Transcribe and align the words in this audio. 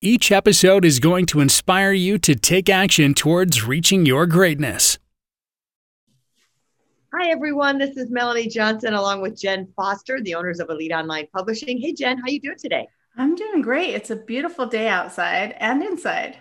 Each 0.00 0.30
episode 0.30 0.84
is 0.84 1.00
going 1.00 1.26
to 1.26 1.40
inspire 1.40 1.90
you 1.90 2.18
to 2.18 2.36
take 2.36 2.68
action 2.68 3.14
towards 3.14 3.64
reaching 3.64 4.06
your 4.06 4.26
greatness. 4.26 4.96
Hi 7.12 7.30
everyone, 7.30 7.78
this 7.78 7.96
is 7.96 8.08
Melanie 8.08 8.46
Johnson 8.46 8.94
along 8.94 9.22
with 9.22 9.36
Jen 9.36 9.66
Foster, 9.74 10.20
the 10.20 10.36
owners 10.36 10.60
of 10.60 10.70
Elite 10.70 10.92
Online 10.92 11.26
Publishing. 11.34 11.80
Hey 11.80 11.94
Jen, 11.94 12.16
how 12.18 12.28
you 12.28 12.38
doing 12.38 12.58
today? 12.58 12.86
I'm 13.16 13.34
doing 13.34 13.60
great. 13.60 13.92
It's 13.92 14.10
a 14.10 14.16
beautiful 14.16 14.66
day 14.66 14.86
outside 14.86 15.56
and 15.58 15.82
inside. 15.82 16.38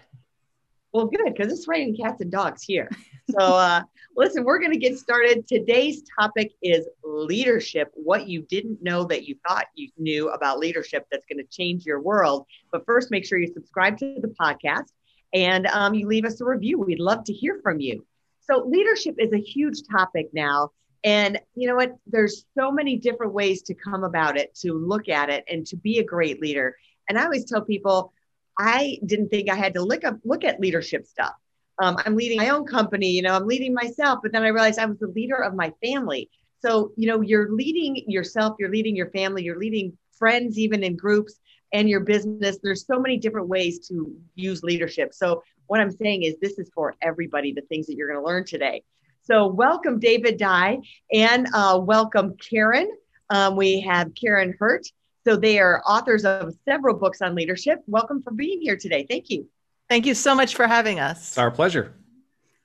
Well, 0.92 1.08
good 1.08 1.22
because 1.26 1.52
it's 1.52 1.68
raining 1.68 1.98
cats 1.98 2.22
and 2.22 2.32
dogs 2.32 2.62
here. 2.62 2.92
So, 3.30 3.40
uh, 3.40 3.82
listen, 4.16 4.44
we're 4.44 4.60
going 4.60 4.72
to 4.72 4.78
get 4.78 4.98
started. 4.98 5.48
Today's 5.48 6.04
topic 6.18 6.54
is 6.62 6.88
leadership 7.04 7.92
what 7.94 8.28
you 8.28 8.42
didn't 8.44 8.82
know 8.82 9.04
that 9.06 9.28
you 9.28 9.36
thought 9.48 9.66
you 9.76 9.90
knew 9.98 10.30
about 10.30 10.60
leadership 10.60 11.06
that's 11.12 11.26
going 11.26 11.40
to 11.40 11.50
change 11.50 11.86
your 11.86 12.02
world. 12.02 12.46
But 12.72 12.86
first, 12.86 13.12
make 13.12 13.26
sure 13.26 13.38
you 13.38 13.52
subscribe 13.54 13.98
to 13.98 14.18
the 14.22 14.34
podcast 14.40 14.88
and 15.34 15.68
um, 15.68 15.94
you 15.94 16.08
leave 16.08 16.26
us 16.26 16.40
a 16.40 16.46
review. 16.46 16.80
We'd 16.80 17.00
love 17.00 17.26
to 17.26 17.34
hear 17.34 17.60
from 17.62 17.80
you. 17.80 18.06
So, 18.40 18.64
leadership 18.66 19.16
is 19.20 19.34
a 19.34 19.40
huge 19.40 19.80
topic 19.92 20.30
now. 20.34 20.72
And 21.04 21.40
you 21.56 21.68
know 21.68 21.76
what? 21.76 21.96
There's 22.08 22.46
so 22.58 22.72
many 22.72 22.98
different 22.98 23.34
ways 23.34 23.62
to 23.64 23.74
come 23.74 24.04
about 24.04 24.38
it, 24.38 24.56
to 24.62 24.74
look 24.74 25.10
at 25.10 25.30
it, 25.30 25.44
and 25.50 25.66
to 25.68 25.76
be 25.76 26.00
a 26.00 26.04
great 26.04 26.42
leader. 26.42 26.76
And 27.10 27.20
I 27.20 27.26
always 27.26 27.46
tell 27.46 27.62
people, 27.62 28.14
I 28.58 29.00
didn't 29.06 29.30
think 29.30 29.50
I 29.50 29.56
had 29.56 29.74
to 29.76 29.82
look 29.82 30.04
up 30.04 30.18
look 30.24 30.44
at 30.44 30.60
leadership 30.60 31.06
stuff. 31.06 31.34
Um, 31.80 31.98
I'm 32.06 32.16
leading 32.16 32.38
my 32.38 32.50
own 32.50 32.66
company, 32.66 33.10
you 33.10 33.22
know, 33.22 33.36
I'm 33.36 33.48
leading 33.48 33.74
myself, 33.74 34.20
but 34.24 34.32
then 34.32 34.44
I 34.44 34.48
realized 34.48 34.80
I 34.80 34.86
was 34.86 34.98
the 35.00 35.08
leader 35.08 35.36
of 35.36 35.54
my 35.54 35.72
family. 35.84 36.30
So, 36.60 36.92
you 36.98 37.08
know, 37.08 37.22
you're 37.22 37.52
leading 37.52 38.04
yourself, 38.10 38.56
you're 38.60 38.72
leading 38.72 38.96
your 38.96 39.12
family, 39.12 39.44
you're 39.44 39.60
leading 39.60 39.96
friends, 40.18 40.58
even 40.58 40.84
in 40.84 40.96
groups 40.96 41.40
and 41.74 41.88
your 41.88 42.00
business. 42.00 42.58
There's 42.64 42.86
so 42.86 43.00
many 43.00 43.18
different 43.18 43.48
ways 43.48 43.88
to 43.90 44.16
use 44.36 44.64
leadership. 44.64 45.14
So, 45.14 45.44
what 45.68 45.82
I'm 45.82 45.92
saying 45.92 46.24
is, 46.24 46.36
this 46.42 46.58
is 46.58 46.72
for 46.74 46.96
everybody, 47.02 47.52
the 47.54 47.62
things 47.62 47.88
that 47.88 47.96
you're 47.96 48.08
going 48.08 48.20
to 48.20 48.26
learn 48.26 48.46
today. 48.46 48.84
So, 49.24 49.48
welcome, 49.48 50.00
David 50.00 50.38
Dye, 50.38 50.80
and 51.14 51.48
uh, 51.54 51.80
welcome, 51.84 52.36
Karin. 52.38 52.90
Um, 53.30 53.56
we 53.56 53.82
have 53.82 54.14
Karin 54.16 54.56
Hurt. 54.58 54.88
So 55.28 55.36
they 55.36 55.60
are 55.60 55.84
authors 55.86 56.24
of 56.24 56.56
several 56.64 56.96
books 56.96 57.22
on 57.22 57.36
leadership. 57.36 57.80
Welcome 57.86 58.24
for 58.24 58.32
being 58.32 58.62
here 58.62 58.78
today. 58.78 59.06
Thank 59.10 59.30
you. 59.30 59.50
Thank 59.90 60.06
you 60.06 60.16
so 60.16 60.36
much 60.36 60.56
for 60.56 60.68
having 60.68 61.00
us. 61.00 61.30
It's 61.30 61.38
our 61.38 61.52
pleasure. 61.52 61.94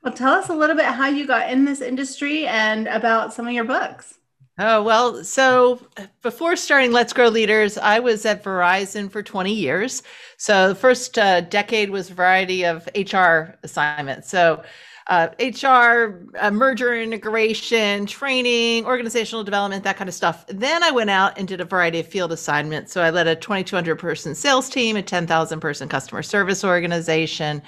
Well, 0.03 0.13
tell 0.13 0.33
us 0.33 0.49
a 0.49 0.55
little 0.55 0.75
bit 0.75 0.87
how 0.87 1.09
you 1.09 1.27
got 1.27 1.51
in 1.51 1.65
this 1.65 1.81
industry 1.81 2.47
and 2.47 2.89
about 2.89 3.33
some 3.33 3.47
of 3.47 3.53
your 3.53 3.65
books. 3.65 4.19
Oh, 4.59 4.83
well, 4.83 5.25
so 5.25 5.81
before 6.21 6.57
starting 6.57 6.93
Let's 6.93 7.13
Grow 7.13 7.29
Leaders, 7.29 7.79
I 7.79 8.01
was 8.01 8.27
at 8.27 8.45
Verizon 8.45 9.11
for 9.11 9.23
20 9.23 9.53
years. 9.53 10.03
So 10.37 10.69
the 10.69 10.75
first 10.75 11.19
uh, 11.19 11.41
decade 11.43 11.89
was 11.91 12.11
a 12.11 12.15
variety 12.15 12.65
of 12.65 12.87
HR 12.95 13.57
assignments. 13.63 14.29
So 14.29 14.63
uh, 15.09 15.29
HR, 15.39 16.27
uh, 16.39 16.51
merger 16.51 16.95
integration, 16.95 18.07
training, 18.07 18.87
organizational 18.87 19.45
development, 19.45 19.85
that 19.85 19.97
kind 19.97 20.09
of 20.09 20.15
stuff. 20.15 20.45
Then 20.49 20.83
I 20.83 20.91
went 20.91 21.11
out 21.11 21.39
and 21.39 21.49
did 21.49 21.61
a 21.61 21.65
variety 21.65 22.01
of 22.01 22.07
field 22.07 22.33
assignments. 22.33 22.93
So 22.93 23.03
I 23.03 23.11
led 23.11 23.27
a 23.27 23.37
2,200 23.37 23.97
person 23.97 24.35
sales 24.35 24.69
team, 24.69 24.97
a 24.97 25.03
10,000 25.03 25.61
person 25.61 25.89
customer 25.89 26.23
service 26.23 26.65
organization. 26.65 27.63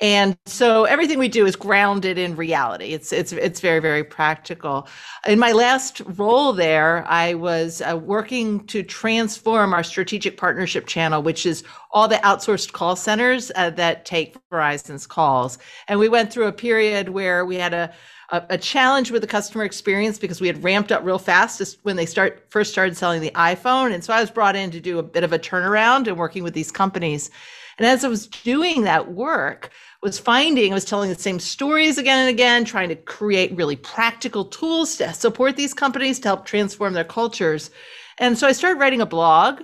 And 0.00 0.36
so 0.46 0.84
everything 0.84 1.18
we 1.18 1.28
do 1.28 1.46
is 1.46 1.54
grounded 1.54 2.18
in 2.18 2.34
reality. 2.36 2.92
It's 2.92 3.12
it's 3.12 3.32
it's 3.32 3.60
very 3.60 3.80
very 3.80 4.02
practical. 4.04 4.88
In 5.26 5.38
my 5.38 5.52
last 5.52 6.00
role 6.16 6.52
there, 6.52 7.04
I 7.06 7.34
was 7.34 7.82
uh, 7.82 7.96
working 7.96 8.66
to 8.68 8.82
transform 8.82 9.74
our 9.74 9.82
strategic 9.82 10.36
partnership 10.36 10.86
channel, 10.86 11.22
which 11.22 11.44
is 11.44 11.62
all 11.90 12.08
the 12.08 12.16
outsourced 12.16 12.72
call 12.72 12.96
centers 12.96 13.52
uh, 13.54 13.70
that 13.70 14.04
take 14.04 14.36
Verizon's 14.50 15.06
calls. 15.06 15.58
And 15.88 16.00
we 16.00 16.08
went 16.08 16.32
through 16.32 16.46
a 16.46 16.52
period 16.52 17.10
where 17.10 17.44
we 17.44 17.56
had 17.56 17.74
a 17.74 17.92
a, 18.32 18.56
challenge 18.56 19.10
with 19.10 19.20
the 19.20 19.28
customer 19.28 19.62
experience 19.62 20.18
because 20.18 20.40
we 20.40 20.46
had 20.46 20.64
ramped 20.64 20.90
up 20.90 21.04
real 21.04 21.18
fast 21.18 21.76
when 21.82 21.96
they 21.96 22.06
start 22.06 22.46
first 22.48 22.72
started 22.72 22.96
selling 22.96 23.20
the 23.20 23.30
iPhone. 23.32 23.92
And 23.92 24.02
so 24.02 24.12
I 24.12 24.20
was 24.20 24.30
brought 24.30 24.56
in 24.56 24.70
to 24.70 24.80
do 24.80 24.98
a 24.98 25.02
bit 25.02 25.22
of 25.22 25.32
a 25.32 25.38
turnaround 25.38 26.06
and 26.06 26.16
working 26.16 26.42
with 26.42 26.54
these 26.54 26.70
companies. 26.70 27.30
And 27.78 27.86
as 27.86 28.04
I 28.04 28.08
was 28.08 28.26
doing 28.26 28.82
that 28.82 29.12
work, 29.12 29.70
was 30.02 30.18
finding 30.18 30.72
I 30.72 30.74
was 30.74 30.84
telling 30.84 31.10
the 31.10 31.14
same 31.14 31.38
stories 31.38 31.96
again 31.96 32.18
and 32.18 32.28
again, 32.28 32.64
trying 32.64 32.88
to 32.88 32.96
create 32.96 33.56
really 33.56 33.76
practical 33.76 34.44
tools 34.44 34.96
to 34.96 35.12
support 35.12 35.56
these 35.56 35.72
companies 35.72 36.18
to 36.20 36.28
help 36.28 36.44
transform 36.44 36.92
their 36.92 37.04
cultures. 37.04 37.70
And 38.18 38.36
so 38.36 38.46
I 38.46 38.52
started 38.52 38.80
writing 38.80 39.00
a 39.00 39.06
blog 39.06 39.62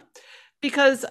because 0.60 1.04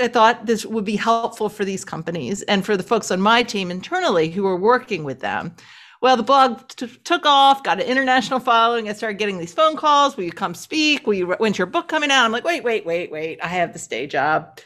I 0.00 0.08
thought 0.08 0.46
this 0.46 0.64
would 0.64 0.84
be 0.84 0.96
helpful 0.96 1.50
for 1.50 1.64
these 1.64 1.84
companies 1.84 2.42
and 2.42 2.64
for 2.64 2.76
the 2.76 2.82
folks 2.82 3.10
on 3.10 3.20
my 3.20 3.42
team 3.42 3.70
internally 3.70 4.30
who 4.30 4.42
were 4.42 4.56
working 4.56 5.04
with 5.04 5.20
them. 5.20 5.54
Well, 6.02 6.16
the 6.16 6.22
blog 6.22 6.66
t- 6.68 6.86
took 7.04 7.26
off, 7.26 7.62
got 7.62 7.80
an 7.80 7.86
international 7.86 8.40
following. 8.40 8.88
I 8.88 8.92
started 8.94 9.18
getting 9.18 9.38
these 9.38 9.52
phone 9.52 9.76
calls. 9.76 10.16
Will 10.16 10.24
you 10.24 10.32
come 10.32 10.54
speak? 10.54 11.06
Will 11.06 11.14
you, 11.14 11.26
when's 11.26 11.58
your 11.58 11.66
book 11.66 11.88
coming 11.88 12.10
out? 12.10 12.24
I'm 12.24 12.32
like, 12.32 12.44
wait, 12.44 12.64
wait, 12.64 12.86
wait, 12.86 13.12
wait. 13.12 13.38
I 13.42 13.48
have 13.48 13.72
this 13.72 13.86
day 13.86 14.06
job. 14.06 14.58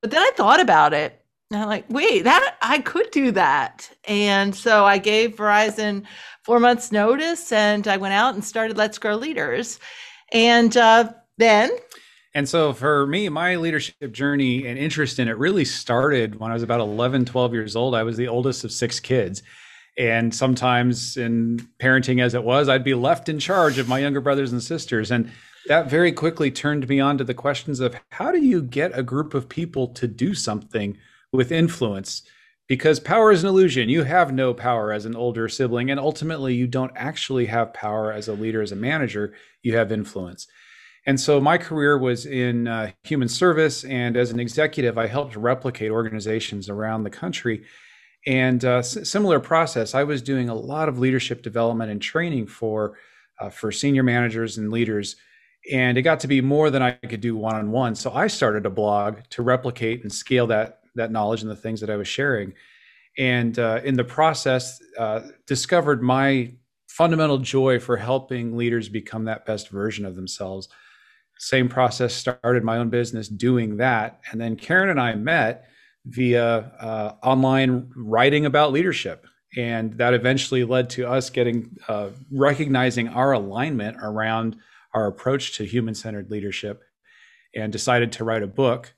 But 0.00 0.10
then 0.10 0.22
I 0.22 0.30
thought 0.36 0.60
about 0.60 0.94
it 0.94 1.20
and 1.50 1.62
I'm 1.62 1.68
like, 1.68 1.86
wait, 1.88 2.24
that 2.24 2.56
I 2.62 2.78
could 2.80 3.10
do 3.10 3.32
that. 3.32 3.90
And 4.04 4.54
so 4.54 4.84
I 4.84 4.98
gave 4.98 5.36
Verizon 5.36 6.04
four 6.44 6.60
months 6.60 6.92
notice 6.92 7.50
and 7.50 7.88
I 7.88 7.96
went 7.96 8.14
out 8.14 8.34
and 8.34 8.44
started 8.44 8.76
Let's 8.76 8.98
Grow 8.98 9.16
Leaders. 9.16 9.80
And 10.32 10.76
uh, 10.76 11.10
then. 11.38 11.70
And 12.34 12.48
so 12.48 12.72
for 12.72 13.06
me, 13.06 13.28
my 13.30 13.56
leadership 13.56 14.12
journey 14.12 14.66
and 14.66 14.78
interest 14.78 15.18
in 15.18 15.26
it 15.26 15.38
really 15.38 15.64
started 15.64 16.38
when 16.38 16.50
I 16.50 16.54
was 16.54 16.62
about 16.62 16.80
11, 16.80 17.24
12 17.24 17.52
years 17.54 17.74
old. 17.74 17.94
I 17.94 18.02
was 18.02 18.16
the 18.16 18.28
oldest 18.28 18.62
of 18.62 18.70
six 18.70 19.00
kids. 19.00 19.42
And 19.98 20.32
sometimes 20.32 21.16
in 21.16 21.68
parenting 21.80 22.22
as 22.22 22.34
it 22.34 22.44
was, 22.44 22.68
I'd 22.68 22.84
be 22.84 22.94
left 22.94 23.28
in 23.28 23.40
charge 23.40 23.78
of 23.78 23.88
my 23.88 23.98
younger 23.98 24.20
brothers 24.20 24.52
and 24.52 24.62
sisters. 24.62 25.10
And 25.10 25.30
that 25.66 25.90
very 25.90 26.12
quickly 26.12 26.50
turned 26.50 26.88
me 26.88 27.00
on 27.00 27.18
to 27.18 27.24
the 27.24 27.34
questions 27.34 27.80
of 27.80 27.96
how 28.12 28.30
do 28.30 28.40
you 28.40 28.62
get 28.62 28.96
a 28.96 29.02
group 29.02 29.34
of 29.34 29.48
people 29.48 29.88
to 29.88 30.06
do 30.06 30.34
something 30.34 30.96
with 31.32 31.50
influence 31.50 32.22
because 32.68 33.00
power 33.00 33.32
is 33.32 33.42
an 33.42 33.48
illusion. 33.48 33.88
You 33.88 34.04
have 34.04 34.32
no 34.32 34.54
power 34.54 34.92
as 34.92 35.06
an 35.06 35.16
older 35.16 35.48
sibling, 35.48 35.90
and 35.90 35.98
ultimately, 35.98 36.54
you 36.54 36.66
don't 36.66 36.92
actually 36.94 37.46
have 37.46 37.72
power 37.72 38.12
as 38.12 38.28
a 38.28 38.34
leader, 38.34 38.62
as 38.62 38.72
a 38.72 38.76
manager. 38.76 39.34
You 39.62 39.76
have 39.76 39.90
influence. 39.90 40.46
And 41.06 41.18
so, 41.18 41.40
my 41.40 41.56
career 41.56 41.98
was 41.98 42.26
in 42.26 42.68
uh, 42.68 42.92
human 43.04 43.28
service, 43.28 43.84
and 43.84 44.16
as 44.16 44.30
an 44.30 44.38
executive, 44.38 44.98
I 44.98 45.06
helped 45.06 45.34
replicate 45.34 45.90
organizations 45.90 46.68
around 46.68 47.04
the 47.04 47.10
country. 47.10 47.64
And 48.26 48.64
uh, 48.64 48.78
s- 48.78 49.08
similar 49.08 49.40
process, 49.40 49.94
I 49.94 50.04
was 50.04 50.22
doing 50.22 50.48
a 50.48 50.54
lot 50.54 50.88
of 50.88 50.98
leadership 50.98 51.42
development 51.42 51.90
and 51.90 52.02
training 52.02 52.46
for 52.46 52.98
uh, 53.40 53.50
for 53.50 53.70
senior 53.70 54.02
managers 54.02 54.58
and 54.58 54.70
leaders 54.70 55.16
and 55.70 55.98
it 55.98 56.02
got 56.02 56.20
to 56.20 56.28
be 56.28 56.40
more 56.40 56.70
than 56.70 56.82
I 56.82 56.92
could 56.92 57.20
do 57.20 57.36
one 57.36 57.54
on 57.54 57.70
one. 57.70 57.94
So 57.94 58.12
I 58.12 58.26
started 58.26 58.66
a 58.66 58.70
blog 58.70 59.18
to 59.30 59.42
replicate 59.42 60.02
and 60.02 60.12
scale 60.12 60.46
that 60.48 60.80
that 60.94 61.12
knowledge 61.12 61.42
and 61.42 61.50
the 61.50 61.56
things 61.56 61.80
that 61.80 61.90
I 61.90 61.96
was 61.96 62.08
sharing. 62.08 62.54
And 63.18 63.58
uh, 63.58 63.80
in 63.84 63.94
the 63.94 64.04
process, 64.04 64.80
uh, 64.98 65.22
discovered 65.46 66.02
my 66.02 66.54
fundamental 66.88 67.38
joy 67.38 67.78
for 67.78 67.96
helping 67.96 68.56
leaders 68.56 68.88
become 68.88 69.24
that 69.26 69.46
best 69.46 69.68
version 69.68 70.04
of 70.04 70.16
themselves. 70.16 70.68
Same 71.38 71.68
process 71.68 72.14
started 72.14 72.64
my 72.64 72.78
own 72.78 72.90
business 72.90 73.28
doing 73.28 73.76
that. 73.76 74.20
And 74.30 74.40
then 74.40 74.56
Karin 74.56 74.88
and 74.88 75.00
I 75.00 75.14
met 75.14 75.68
via 76.08 76.58
uh, 76.80 77.14
online 77.22 77.90
writing 77.96 78.46
about 78.46 78.72
leadership. 78.72 79.26
And 79.56 79.94
that 79.94 80.14
eventually 80.14 80.64
led 80.64 80.90
to 80.90 81.08
us 81.08 81.30
getting 81.30 81.76
uh, 81.88 82.10
recognizing 82.30 83.08
our 83.08 83.32
alignment 83.32 83.96
around 84.02 84.56
our 84.94 85.06
approach 85.06 85.56
to 85.56 85.64
human 85.64 85.94
centered 85.94 86.30
leadership 86.30 86.82
and 87.54 87.72
decided 87.72 88.12
to 88.12 88.24
write 88.24 88.42
a 88.42 88.46
book 88.46 88.94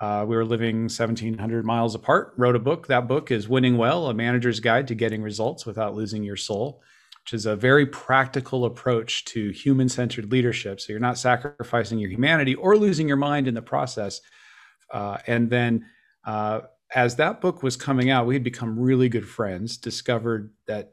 uh, 0.00 0.24
we 0.26 0.36
were 0.36 0.44
living 0.44 0.82
1,700 0.82 1.64
miles 1.64 1.94
apart, 1.94 2.34
wrote 2.36 2.56
a 2.56 2.58
book. 2.58 2.88
That 2.88 3.06
book 3.06 3.30
is 3.30 3.48
Winning 3.48 3.78
Well, 3.78 4.08
a 4.08 4.14
manager's 4.14 4.60
guide 4.60 4.88
to 4.88 4.94
getting 4.94 5.22
results 5.22 5.64
without 5.64 5.94
losing 5.94 6.24
your 6.24 6.36
soul, 6.36 6.82
which 7.22 7.32
is 7.32 7.46
a 7.46 7.56
very 7.56 7.86
practical 7.86 8.64
approach 8.64 9.24
to 9.26 9.50
human 9.50 9.88
centered 9.88 10.30
leadership. 10.32 10.80
So 10.80 10.92
you're 10.92 11.00
not 11.00 11.16
sacrificing 11.16 11.98
your 11.98 12.10
humanity 12.10 12.54
or 12.54 12.76
losing 12.76 13.06
your 13.06 13.16
mind 13.16 13.46
in 13.46 13.54
the 13.54 13.62
process. 13.62 14.20
Uh, 14.92 15.18
and 15.26 15.48
then 15.48 15.86
uh, 16.24 16.62
as 16.94 17.16
that 17.16 17.40
book 17.40 17.62
was 17.62 17.76
coming 17.76 18.10
out, 18.10 18.26
we 18.26 18.34
had 18.34 18.44
become 18.44 18.78
really 18.78 19.08
good 19.08 19.28
friends, 19.28 19.76
discovered 19.76 20.52
that 20.66 20.92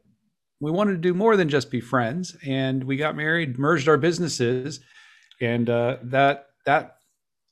we 0.60 0.72
wanted 0.72 0.94
to 0.94 0.98
do 0.98 1.14
more 1.14 1.36
than 1.36 1.50
just 1.50 1.72
be 1.72 1.82
friends, 1.82 2.36
and 2.46 2.84
we 2.84 2.98
got 2.98 3.16
married, 3.16 3.58
merged 3.58 3.88
our 3.88 3.98
businesses, 3.98 4.80
and 5.40 5.70
uh, 5.70 5.98
that 6.04 6.48
that 6.66 6.98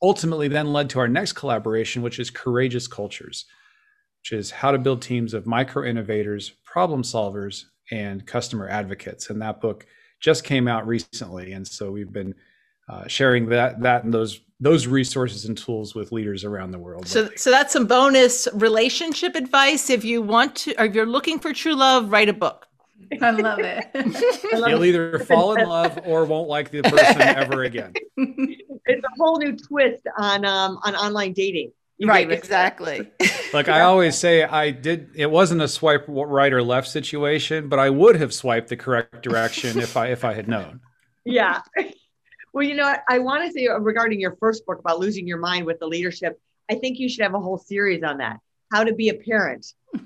ultimately 0.02 0.48
then 0.48 0.72
led 0.72 0.90
to 0.92 1.00
our 1.00 1.08
next 1.08 1.34
collaboration, 1.34 2.02
which 2.02 2.20
is 2.20 2.30
Courageous 2.30 2.88
Cultures, 2.88 3.46
which 4.22 4.38
is 4.38 4.52
how 4.52 4.72
to 4.72 4.78
build 4.78 5.02
teams 5.02 5.34
of 5.34 5.46
micro 5.46 5.84
innovators, 5.84 6.52
problem 6.64 7.02
solvers, 7.02 7.64
and 7.92 8.26
customer 8.26 8.70
advocates. 8.70 9.30
And 9.30 9.42
that 9.42 9.60
book 9.60 9.86
just 10.20 10.44
came 10.44 10.68
out 10.68 10.88
recently, 10.88 11.54
and 11.54 11.68
so 11.68 11.92
we've 11.92 12.14
been 12.14 12.36
uh, 12.88 13.08
sharing 13.08 13.50
that 13.50 13.82
that 13.82 14.04
and 14.04 14.14
those 14.14 14.40
those 14.60 14.88
resources 14.88 15.46
and 15.46 15.58
tools 15.58 15.96
with 15.96 16.12
leaders 16.12 16.44
around 16.44 16.72
the 16.72 16.80
world. 16.80 17.08
So, 17.08 17.30
so 17.36 17.50
that's 17.50 17.72
some 17.72 17.88
bonus 17.88 18.48
relationship 18.54 19.36
advice. 19.36 19.90
If 19.90 20.04
you 20.04 20.22
want 20.22 20.56
to, 20.58 20.82
or 20.82 20.86
if 20.86 20.96
you're 20.96 21.06
looking 21.06 21.40
for 21.40 21.54
true 21.54 21.76
love, 21.76 22.12
write 22.12 22.30
a 22.30 22.34
book. 22.34 22.68
I 23.22 23.32
love 23.32 23.60
it. 23.60 23.88
You'll 24.70 24.86
either 24.86 25.20
fall 25.20 25.56
in 25.58 25.68
love 25.68 26.00
or 26.06 26.26
won't 26.26 26.50
like 26.50 26.70
the 26.72 26.82
person 26.84 27.22
ever 27.22 27.64
again. 27.64 27.94
It's 28.92 29.04
a 29.04 29.24
whole 29.24 29.38
new 29.38 29.56
twist 29.56 30.02
on 30.18 30.44
um, 30.46 30.80
on 30.84 30.96
online 30.96 31.34
dating. 31.34 31.74
You 32.00 32.08
right, 32.08 32.32
exactly. 32.32 33.12
Like 33.54 33.70
I 33.70 33.82
always 33.82 34.18
say, 34.18 34.44
I 34.44 34.72
did. 34.72 35.12
It 35.14 35.30
wasn't 35.30 35.62
a 35.62 35.68
swipe 35.68 36.06
right 36.08 36.52
or 36.52 36.64
left 36.64 36.88
situation, 36.88 37.70
but 37.70 37.78
I 37.78 37.92
would 37.92 38.16
have 38.16 38.34
swiped 38.34 38.70
the 38.70 38.78
correct 38.78 39.22
direction 39.22 39.78
if 39.78 39.96
I 39.96 40.08
if 40.08 40.26
I 40.26 40.34
had 40.34 40.48
known. 40.48 40.80
Yeah. 41.24 41.62
Well, 42.54 42.66
you 42.66 42.76
know? 42.76 42.96
I 43.08 43.20
want 43.20 43.46
to 43.46 43.52
say 43.52 43.68
regarding 43.80 44.20
your 44.20 44.36
first 44.40 44.66
book 44.66 44.80
about 44.80 45.00
losing 45.00 45.28
your 45.28 45.38
mind 45.38 45.66
with 45.66 45.80
the 45.80 45.88
leadership, 45.88 46.40
I 46.70 46.76
think 46.76 47.00
you 47.00 47.10
should 47.10 47.24
have 47.24 47.34
a 47.34 47.40
whole 47.40 47.58
series 47.58 48.04
on 48.04 48.18
that. 48.18 48.40
How 48.72 48.84
to 48.84 48.94
be 48.94 49.10
a 49.10 49.16
parent, 49.16 49.66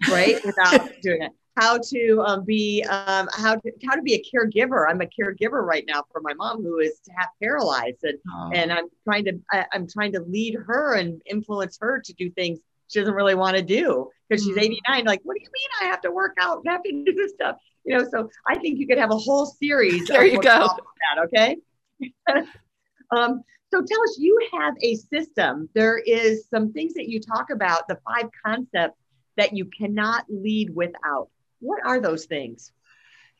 right? 0.10 0.38
Without 0.46 0.88
doing 1.02 1.24
it. 1.24 1.32
How 1.56 1.78
to 1.78 2.24
um, 2.26 2.46
be 2.46 2.84
um, 2.90 3.30
how 3.32 3.56
to 3.56 3.72
how 3.86 3.94
to 3.96 4.02
be 4.02 4.16
a 4.16 4.24
caregiver. 4.24 4.90
I'm 4.90 5.02
a 5.02 5.06
caregiver 5.06 5.64
right 5.64 5.84
now 5.88 6.04
for 6.12 6.20
my 6.22 6.34
mom 6.34 6.64
who 6.64 6.80
is 6.80 7.00
half 7.16 7.30
paralyzed, 7.40 8.04
and 8.04 8.18
and 8.56 8.72
I'm 8.72 8.88
trying 9.04 9.26
to 9.26 9.40
I, 9.52 9.66
I'm 9.72 9.88
trying 9.88 10.14
to 10.14 10.22
lead 10.22 10.56
her 10.56 10.96
and 10.96 11.22
influence 11.28 11.78
her 11.80 12.02
to 12.04 12.14
do 12.14 12.32
things 12.32 12.60
she 12.88 13.00
doesn't 13.00 13.14
really 13.14 13.36
want 13.36 13.58
to 13.58 13.64
do 13.64 14.10
because 14.30 14.44
she's 14.44 14.56
Mhm. 14.56 14.64
89. 14.64 15.06
Like, 15.06 15.22
what 15.24 15.36
do 15.36 15.42
you 15.42 15.50
mean 15.54 15.70
I 15.82 15.86
have 15.92 16.02
to 16.02 16.12
work 16.12 16.36
out 16.40 16.62
and 16.64 16.72
have 16.72 16.84
to 16.84 17.04
do 17.04 17.14
this 17.14 17.34
stuff? 17.34 17.58
You 17.86 17.98
know, 17.98 18.08
so 18.10 18.30
I 18.48 18.58
think 18.58 18.80
you 18.80 18.88
could 18.88 18.98
have 18.98 19.12
a 19.12 19.18
whole 19.18 19.46
series. 19.46 20.08
There 20.08 20.26
of 20.26 20.32
you 20.32 20.42
go. 20.42 20.42
That, 20.60 21.26
okay. 21.26 21.58
um, 23.12 23.44
so 23.72 23.82
tell 23.82 24.04
us, 24.04 24.18
you 24.20 24.38
have 24.54 24.76
a 24.84 24.96
system. 24.96 25.68
There 25.74 25.98
is 25.98 26.48
some 26.50 26.72
things 26.74 26.94
that 26.94 27.10
you 27.10 27.20
talk 27.20 27.50
about, 27.52 27.88
the 27.88 27.98
five 28.06 28.30
concepts 28.46 28.98
that 29.36 29.56
you 29.56 29.66
cannot 29.66 30.26
lead 30.30 30.70
without. 30.76 31.30
What 31.60 31.80
are 31.84 32.00
those 32.00 32.26
things? 32.26 32.72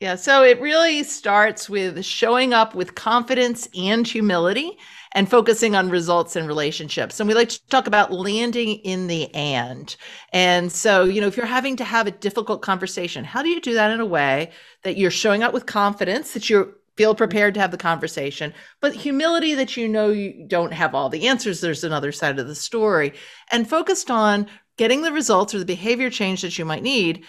Yeah, 0.00 0.16
so 0.16 0.42
it 0.42 0.60
really 0.60 1.04
starts 1.04 1.70
with 1.70 2.04
showing 2.04 2.52
up 2.52 2.74
with 2.74 2.96
confidence 2.96 3.68
and 3.76 4.06
humility 4.06 4.76
and 5.12 5.30
focusing 5.30 5.76
on 5.76 5.88
results 5.88 6.34
and 6.34 6.48
relationships. 6.48 7.20
And 7.20 7.28
we 7.28 7.34
like 7.34 7.50
to 7.50 7.66
talk 7.68 7.86
about 7.86 8.12
landing 8.12 8.80
in 8.80 9.06
the 9.06 9.32
and. 9.32 9.94
And 10.32 10.72
so, 10.72 11.04
you 11.04 11.20
know, 11.20 11.28
if 11.28 11.36
you're 11.36 11.46
having 11.46 11.76
to 11.76 11.84
have 11.84 12.08
a 12.08 12.10
difficult 12.10 12.60
conversation, 12.60 13.24
how 13.24 13.42
do 13.42 13.48
you 13.48 13.60
do 13.60 13.74
that 13.74 13.92
in 13.92 14.00
a 14.00 14.06
way 14.06 14.50
that 14.82 14.96
you're 14.96 15.12
showing 15.12 15.44
up 15.44 15.54
with 15.54 15.66
confidence, 15.66 16.32
that 16.32 16.50
you 16.50 16.74
feel 16.96 17.14
prepared 17.14 17.54
to 17.54 17.60
have 17.60 17.70
the 17.70 17.76
conversation, 17.76 18.54
but 18.80 18.94
humility 18.94 19.54
that 19.54 19.76
you 19.76 19.88
know 19.88 20.10
you 20.10 20.46
don't 20.46 20.72
have 20.72 20.94
all 20.94 21.08
the 21.08 21.28
answers, 21.28 21.60
there's 21.60 21.84
another 21.84 22.12
side 22.12 22.38
of 22.38 22.46
the 22.46 22.54
story, 22.54 23.12
and 23.50 23.68
focused 23.68 24.10
on 24.10 24.46
getting 24.76 25.02
the 25.02 25.12
results 25.12 25.54
or 25.54 25.58
the 25.58 25.64
behavior 25.64 26.10
change 26.10 26.42
that 26.42 26.58
you 26.58 26.64
might 26.64 26.82
need 26.82 27.24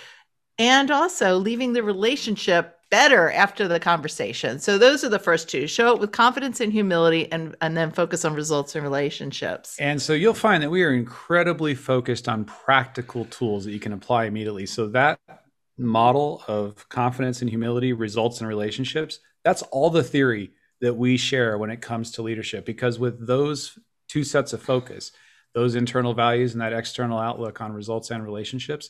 and 0.58 0.90
also 0.90 1.36
leaving 1.38 1.74
the 1.74 1.84
relationship 1.84 2.76
better 2.90 3.32
after 3.32 3.68
the 3.68 3.80
conversation. 3.80 4.60
So 4.60 4.78
those 4.78 5.04
are 5.04 5.10
the 5.10 5.20
first 5.20 5.50
two. 5.50 5.68
Show 5.68 5.94
it 5.94 6.00
with 6.00 6.12
confidence 6.12 6.62
and 6.62 6.72
humility 6.72 7.30
and 7.32 7.56
and 7.62 7.76
then 7.76 7.92
focus 7.92 8.24
on 8.24 8.34
results 8.34 8.76
and 8.76 8.84
relationships. 8.84 9.76
And 9.80 10.02
so 10.02 10.14
you'll 10.14 10.34
find 10.34 10.64
that 10.64 10.70
we 10.70 10.84
are 10.84 10.94
incredibly 10.94 11.76
focused 11.76 12.30
on 12.30 12.46
practical 12.46 13.26
tools 13.26 13.66
that 13.66 13.72
you 13.72 13.80
can 13.80 13.94
apply 13.94 14.26
immediately. 14.26 14.66
So 14.66 14.88
that 14.90 15.20
model 15.78 16.44
of 16.48 16.88
confidence 16.90 17.42
and 17.42 17.50
humility 17.50 17.92
results 17.94 18.40
in 18.40 18.48
relationships. 18.48 19.20
That's 19.46 19.62
all 19.62 19.90
the 19.90 20.04
theory 20.04 20.52
that 20.82 20.96
we 20.96 21.16
share 21.16 21.58
when 21.58 21.70
it 21.70 21.82
comes 21.82 22.12
to 22.12 22.22
leadership 22.22 22.66
because 22.66 23.00
with 23.00 23.26
those 23.26 23.80
two 24.10 24.26
sets 24.26 24.52
of 24.52 24.62
focus, 24.62 25.12
those 25.54 25.76
internal 25.76 26.14
values 26.14 26.52
and 26.52 26.62
that 26.62 26.74
external 26.74 27.18
outlook 27.18 27.62
on 27.62 27.72
results 27.72 28.12
and 28.12 28.24
relationships, 28.24 28.90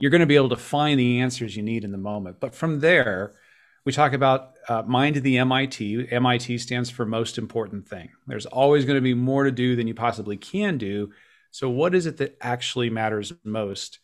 you're 0.00 0.10
going 0.10 0.20
to 0.20 0.26
be 0.26 0.36
able 0.36 0.48
to 0.48 0.56
find 0.56 0.98
the 0.98 1.20
answers 1.20 1.56
you 1.56 1.62
need 1.62 1.84
in 1.84 1.92
the 1.92 1.98
moment. 1.98 2.40
But 2.40 2.54
from 2.54 2.80
there, 2.80 3.34
we 3.84 3.92
talk 3.92 4.12
about 4.12 4.54
uh, 4.68 4.82
mind 4.82 5.16
the 5.16 5.38
MIT. 5.38 6.08
MIT 6.10 6.58
stands 6.58 6.90
for 6.90 7.06
most 7.06 7.38
important 7.38 7.86
thing. 7.86 8.10
There's 8.26 8.46
always 8.46 8.84
going 8.84 8.96
to 8.96 9.02
be 9.02 9.14
more 9.14 9.44
to 9.44 9.52
do 9.52 9.76
than 9.76 9.86
you 9.86 9.94
possibly 9.94 10.36
can 10.36 10.78
do. 10.78 11.12
So, 11.50 11.68
what 11.70 11.94
is 11.94 12.06
it 12.06 12.18
that 12.18 12.36
actually 12.40 12.90
matters 12.90 13.32
most 13.44 14.00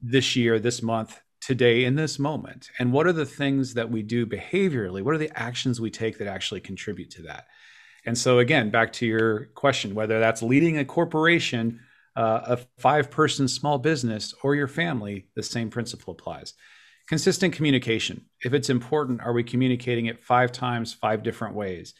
this 0.00 0.36
year, 0.36 0.58
this 0.58 0.82
month, 0.82 1.20
today, 1.44 1.84
in 1.84 1.94
this 1.94 2.18
moment? 2.18 2.70
And 2.78 2.92
what 2.92 3.06
are 3.06 3.12
the 3.12 3.26
things 3.26 3.74
that 3.74 3.90
we 3.90 4.02
do 4.02 4.26
behaviorally? 4.26 5.02
What 5.02 5.14
are 5.14 5.18
the 5.18 5.36
actions 5.38 5.80
we 5.80 5.90
take 5.90 6.18
that 6.18 6.28
actually 6.28 6.60
contribute 6.60 7.10
to 7.12 7.22
that? 7.22 7.46
And 8.06 8.16
so, 8.16 8.38
again, 8.38 8.70
back 8.70 8.92
to 8.94 9.06
your 9.06 9.46
question, 9.54 9.94
whether 9.94 10.20
that's 10.20 10.42
leading 10.42 10.78
a 10.78 10.84
corporation, 10.84 11.80
uh, 12.16 12.40
a 12.44 12.56
five 12.78 13.10
person 13.10 13.48
small 13.48 13.78
business, 13.78 14.34
or 14.42 14.54
your 14.54 14.68
family, 14.68 15.28
the 15.34 15.42
same 15.42 15.70
principle 15.70 16.12
applies. 16.12 16.54
Consistent 17.08 17.54
communication. 17.54 18.24
If 18.42 18.54
it's 18.54 18.70
important, 18.70 19.20
are 19.20 19.32
we 19.32 19.44
communicating 19.44 20.06
it 20.06 20.24
five 20.24 20.52
times, 20.52 20.94
five 20.94 21.22
different 21.22 21.54
ways? 21.54 21.94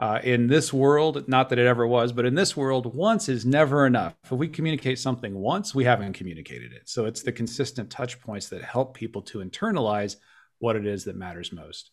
Uh, 0.00 0.18
in 0.24 0.46
this 0.46 0.72
world, 0.72 1.28
not 1.28 1.50
that 1.50 1.58
it 1.58 1.66
ever 1.66 1.86
was, 1.86 2.10
but 2.10 2.24
in 2.24 2.34
this 2.34 2.56
world, 2.56 2.94
once 2.94 3.28
is 3.28 3.44
never 3.44 3.84
enough. 3.84 4.14
If 4.24 4.32
we 4.32 4.48
communicate 4.48 4.98
something 4.98 5.34
once, 5.34 5.74
we 5.74 5.84
haven't 5.84 6.14
communicated 6.14 6.72
it. 6.72 6.88
So 6.88 7.04
it's 7.04 7.22
the 7.22 7.32
consistent 7.32 7.90
touch 7.90 8.18
points 8.18 8.48
that 8.48 8.62
help 8.62 8.94
people 8.94 9.20
to 9.22 9.40
internalize 9.40 10.16
what 10.58 10.74
it 10.74 10.86
is 10.86 11.04
that 11.04 11.16
matters 11.16 11.52
most. 11.52 11.90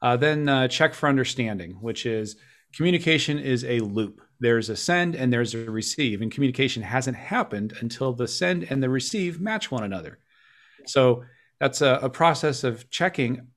Uh, 0.00 0.16
then 0.16 0.48
uh, 0.48 0.68
check 0.68 0.94
for 0.94 1.08
understanding, 1.08 1.72
which 1.80 2.06
is 2.06 2.36
communication 2.76 3.40
is 3.40 3.64
a 3.64 3.80
loop. 3.80 4.20
There's 4.38 4.68
a 4.68 4.76
send 4.76 5.16
and 5.16 5.32
there's 5.32 5.54
a 5.54 5.68
receive, 5.68 6.22
and 6.22 6.30
communication 6.30 6.82
hasn't 6.82 7.16
happened 7.16 7.74
until 7.80 8.12
the 8.12 8.28
send 8.28 8.68
and 8.70 8.80
the 8.80 8.88
receive 8.88 9.40
match 9.40 9.68
one 9.68 9.82
another. 9.82 10.20
So 10.86 11.24
that's 11.58 11.80
a, 11.80 11.98
a 12.02 12.10
process 12.10 12.62
of 12.62 12.88
checking 12.90 13.48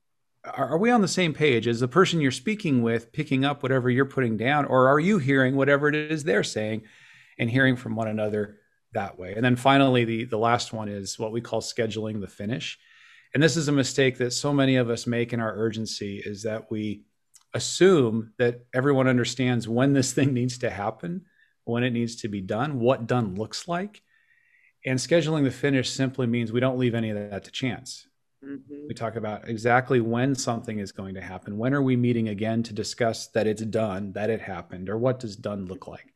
are, 0.54 0.78
we 0.78 0.90
on 0.90 1.02
the 1.02 1.08
same 1.08 1.32
page? 1.32 1.66
Is 1.66 1.80
the 1.80 1.88
person 1.88 2.20
you're 2.20 2.30
speaking 2.30 2.82
with 2.82 3.12
picking 3.12 3.44
up 3.44 3.62
whatever 3.62 3.90
you're 3.90 4.04
putting 4.04 4.36
down, 4.36 4.64
or 4.64 4.88
are 4.88 5.00
you 5.00 5.18
hearing 5.18 5.56
whatever 5.56 5.88
it 5.88 5.94
is 5.94 6.24
they're 6.24 6.44
saying 6.44 6.82
and 7.38 7.50
hearing 7.50 7.76
from 7.76 7.96
one 7.96 8.08
another 8.08 8.58
that 8.92 9.18
way? 9.18 9.34
And 9.34 9.44
then 9.44 9.56
finally, 9.56 10.04
the, 10.04 10.24
the 10.24 10.38
last 10.38 10.72
one 10.72 10.88
is 10.88 11.18
what 11.18 11.32
we 11.32 11.40
call 11.40 11.60
scheduling 11.60 12.20
the 12.20 12.28
finish. 12.28 12.78
And 13.34 13.42
this 13.42 13.56
is 13.56 13.68
a 13.68 13.72
mistake 13.72 14.18
that 14.18 14.32
so 14.32 14.52
many 14.52 14.76
of 14.76 14.88
us 14.88 15.06
make 15.06 15.32
in 15.32 15.40
our 15.40 15.54
urgency 15.54 16.22
is 16.24 16.42
that 16.44 16.70
we 16.70 17.02
assume 17.52 18.32
that 18.38 18.66
everyone 18.74 19.08
understands 19.08 19.68
when 19.68 19.92
this 19.92 20.12
thing 20.12 20.32
needs 20.32 20.58
to 20.58 20.70
happen, 20.70 21.26
when 21.64 21.82
it 21.82 21.90
needs 21.90 22.16
to 22.16 22.28
be 22.28 22.40
done, 22.40 22.80
what 22.80 23.06
done 23.06 23.34
looks 23.34 23.66
like. 23.66 24.02
And 24.84 24.98
scheduling 24.98 25.44
the 25.44 25.50
finish 25.50 25.90
simply 25.90 26.26
means 26.26 26.52
we 26.52 26.60
don't 26.60 26.78
leave 26.78 26.94
any 26.94 27.10
of 27.10 27.30
that 27.30 27.44
to 27.44 27.50
chance. 27.50 28.06
Mhm. 28.46 28.88
We 28.88 28.94
talk 28.94 29.16
about 29.16 29.48
exactly 29.48 30.00
when 30.00 30.34
something 30.34 30.78
is 30.78 30.92
going 30.92 31.14
to 31.14 31.20
happen. 31.20 31.58
When 31.58 31.74
are 31.74 31.82
we 31.82 31.96
meeting 31.96 32.28
again 32.28 32.62
to 32.64 32.72
discuss 32.74 33.28
that 33.28 33.46
it's 33.46 33.62
done, 33.62 34.12
that 34.12 34.30
it 34.30 34.40
happened, 34.40 34.88
or 34.88 34.98
what 34.98 35.18
does 35.20 35.36
done 35.36 35.66
look 35.66 35.88
like? 35.88 36.14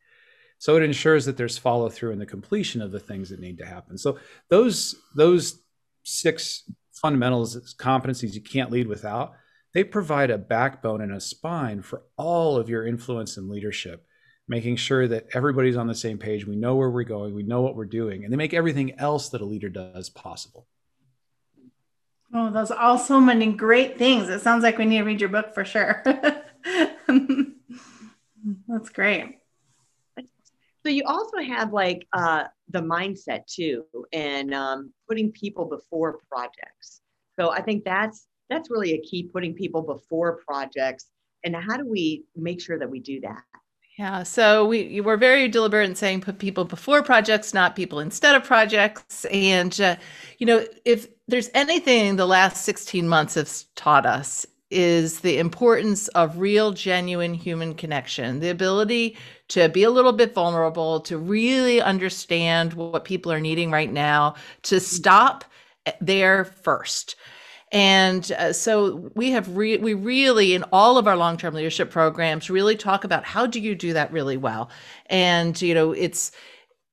So 0.58 0.76
it 0.76 0.82
ensures 0.84 1.26
that 1.26 1.36
there's 1.36 1.58
follow 1.58 1.88
through 1.88 2.12
in 2.12 2.18
the 2.18 2.26
completion 2.26 2.82
of 2.82 2.92
the 2.92 3.00
things 3.00 3.30
that 3.30 3.40
need 3.40 3.58
to 3.58 3.66
happen. 3.66 3.98
So 3.98 4.18
those 4.50 4.96
those 5.16 5.62
six 6.04 6.70
fundamentals, 6.92 7.74
competencies 7.76 8.34
you 8.34 8.42
can't 8.42 8.70
lead 8.70 8.88
without, 8.88 9.34
they 9.74 9.84
provide 9.84 10.30
a 10.30 10.38
backbone 10.38 11.00
and 11.02 11.12
a 11.12 11.20
spine 11.20 11.82
for 11.82 12.04
all 12.18 12.56
of 12.56 12.68
your 12.70 12.86
influence 12.86 13.36
and 13.38 13.48
leadership, 13.50 14.06
making 14.48 14.76
sure 14.76 15.08
that 15.08 15.28
everybody's 15.34 15.76
on 15.76 15.88
the 15.88 15.94
same 15.94 16.18
page. 16.18 16.46
We 16.46 16.56
know 16.56 16.76
where 16.76 16.90
we're 16.90 17.04
going, 17.04 17.34
we 17.34 17.42
know 17.44 17.62
what 17.62 17.76
we're 17.76 17.86
doing, 17.86 18.24
and 18.24 18.32
they 18.32 18.36
make 18.38 18.54
everything 18.54 18.98
else 19.00 19.30
that 19.30 19.40
a 19.42 19.46
leader 19.46 19.70
does 19.70 20.10
possible. 20.10 20.66
Oh, 22.32 22.50
those 22.50 22.70
are 22.70 22.78
all 22.78 22.98
so 22.98 23.20
many 23.20 23.52
great 23.52 23.98
things. 23.98 24.28
It 24.28 24.40
sounds 24.40 24.62
like 24.62 24.78
we 24.78 24.84
need 24.84 24.98
to 24.98 25.04
read 25.04 25.20
your 25.20 25.30
book 25.30 25.52
for 25.52 25.64
sure. 25.64 26.02
That's 28.68 28.88
great. 28.92 29.38
So 30.82 30.88
you 30.88 31.02
also 31.06 31.38
have 31.38 31.72
like 31.72 32.06
uh, 32.12 32.44
the 32.68 32.80
mindset 32.80 33.46
too, 33.46 33.84
and 34.12 34.54
um, 34.54 34.92
putting 35.08 35.32
people 35.32 35.66
before 35.66 36.20
projects. 36.30 37.00
So 37.38 37.50
I 37.50 37.60
think 37.60 37.84
that's 37.84 38.26
that's 38.48 38.70
really 38.70 38.94
a 38.94 39.00
key, 39.00 39.24
putting 39.24 39.54
people 39.54 39.82
before 39.82 40.40
projects. 40.46 41.06
And 41.44 41.54
how 41.56 41.76
do 41.76 41.86
we 41.86 42.24
make 42.36 42.60
sure 42.60 42.78
that 42.78 42.90
we 42.90 43.00
do 43.00 43.20
that? 43.20 43.42
Yeah, 43.98 44.22
so 44.22 44.64
we 44.64 45.00
were 45.02 45.16
very 45.16 45.46
deliberate 45.48 45.88
in 45.88 45.94
saying 45.94 46.22
put 46.22 46.38
people 46.38 46.64
before 46.64 47.02
projects, 47.02 47.52
not 47.52 47.76
people 47.76 48.00
instead 48.00 48.34
of 48.34 48.44
projects. 48.44 49.26
And, 49.26 49.78
uh, 49.78 49.96
you 50.38 50.46
know, 50.46 50.64
if 50.84 51.08
there's 51.30 51.50
anything 51.54 52.16
the 52.16 52.26
last 52.26 52.64
16 52.64 53.08
months 53.08 53.34
has 53.34 53.64
taught 53.76 54.06
us, 54.06 54.46
is 54.70 55.20
the 55.20 55.38
importance 55.38 56.08
of 56.08 56.38
real, 56.38 56.72
genuine 56.72 57.34
human 57.34 57.74
connection, 57.74 58.40
the 58.40 58.50
ability 58.50 59.16
to 59.48 59.68
be 59.68 59.82
a 59.82 59.90
little 59.90 60.12
bit 60.12 60.32
vulnerable, 60.32 61.00
to 61.00 61.18
really 61.18 61.80
understand 61.80 62.74
what 62.74 63.04
people 63.04 63.32
are 63.32 63.40
needing 63.40 63.70
right 63.70 63.92
now, 63.92 64.34
to 64.62 64.78
stop 64.78 65.44
there 66.00 66.44
first. 66.44 67.16
And 67.72 68.30
uh, 68.32 68.52
so 68.52 69.10
we 69.14 69.30
have 69.30 69.56
re- 69.56 69.78
we 69.78 69.94
really 69.94 70.54
in 70.54 70.64
all 70.72 70.98
of 70.98 71.06
our 71.06 71.16
long-term 71.16 71.54
leadership 71.54 71.90
programs 71.90 72.50
really 72.50 72.76
talk 72.76 73.04
about 73.04 73.24
how 73.24 73.46
do 73.46 73.60
you 73.60 73.74
do 73.74 73.92
that 73.92 74.12
really 74.12 74.36
well. 74.36 74.70
And 75.06 75.60
you 75.60 75.74
know, 75.74 75.92
it's 75.92 76.32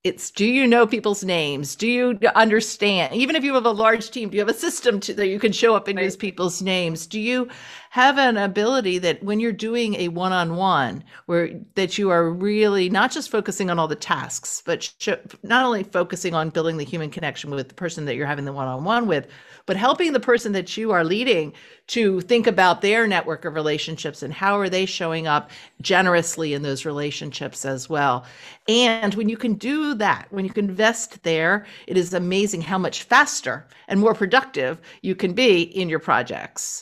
it's 0.08 0.32
do 0.32 0.46
you 0.46 0.66
know 0.66 0.88
people's 0.88 1.24
names? 1.24 1.76
Do 1.76 1.88
you 1.88 2.18
understand? 2.36 3.14
Even 3.14 3.36
if 3.36 3.44
you 3.44 3.54
have 3.54 3.66
a 3.66 3.72
large 3.72 4.10
team 4.10 4.30
do 4.30 4.38
you 4.38 4.42
have 4.42 4.50
a 4.50 4.54
system 4.54 5.00
to, 5.02 5.14
that 5.14 5.28
you 5.28 5.40
can 5.40 5.52
show 5.52 5.76
up 5.76 5.88
and 5.88 5.98
right. 5.98 6.06
use 6.06 6.16
people's 6.16 6.62
names? 6.62 7.06
Do 7.06 7.20
you 7.20 7.50
have 7.90 8.18
an 8.18 8.38
ability 8.38 8.98
that 9.00 9.24
when 9.24 9.40
you're 9.40 9.52
doing 9.52 9.96
a 9.96 10.08
one-on-one 10.10 11.04
where 11.26 11.50
that 11.76 11.98
you 11.98 12.10
are 12.10 12.30
really 12.30 12.90
not 12.90 13.12
just 13.12 13.32
focusing 13.32 13.70
on 13.70 13.80
all 13.80 13.88
the 13.88 13.96
tasks 13.96 14.62
but 14.66 14.84
sh- 14.84 15.10
not 15.44 15.66
only 15.66 15.84
focusing 15.84 16.34
on 16.34 16.50
building 16.50 16.78
the 16.78 16.84
human 16.86 17.10
connection 17.10 17.50
with 17.50 17.68
the 17.68 17.74
person 17.74 18.06
that 18.06 18.16
you're 18.16 18.28
having 18.28 18.46
the 18.46 18.54
one-on-one 18.54 19.08
with 19.08 19.28
but 19.68 19.76
helping 19.76 20.14
the 20.14 20.20
person 20.20 20.54
that 20.54 20.78
you 20.78 20.92
are 20.92 21.04
leading 21.04 21.54
to 21.88 22.22
think 22.22 22.48
about 22.48 22.82
their 22.82 23.06
network 23.06 23.46
of 23.46 23.54
relationships 23.54 24.24
and 24.24 24.34
how 24.34 24.58
are 24.58 24.70
they 24.70 24.86
showing 24.86 25.28
up 25.28 25.52
generously 25.82 26.54
in 26.54 26.62
those 26.62 26.86
relationships 26.86 27.66
as 27.66 27.90
well. 27.90 28.26
And 28.68 29.14
when 29.16 29.30
you 29.30 29.38
can 29.38 29.54
do 29.56 29.94
that, 29.96 30.28
when 30.32 30.46
you 30.46 30.52
can 30.52 30.70
invest 30.70 31.24
there, 31.24 31.66
it 31.86 31.98
is 31.98 32.14
amazing 32.14 32.62
how 32.62 32.78
much 32.78 33.04
faster 33.04 33.68
and 33.88 34.00
more 34.00 34.14
productive 34.14 34.80
you 35.02 35.16
can 35.16 35.34
be 35.34 35.62
in 35.62 35.90
your 35.90 36.00
projects. 36.00 36.82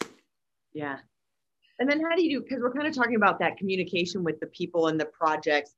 Yeah. 0.76 0.98
And 1.80 1.90
then 1.90 2.00
how 2.00 2.16
do 2.16 2.24
you 2.24 2.38
do, 2.38 2.44
because 2.44 2.60
we're 2.62 2.72
kind 2.72 2.88
of 2.88 2.94
talking 2.94 3.16
about 3.16 3.40
that 3.40 3.58
communication 3.58 4.24
with 4.24 4.40
the 4.40 4.48
people 4.48 4.88
and 4.88 5.00
the 5.00 5.06
projects. 5.06 5.74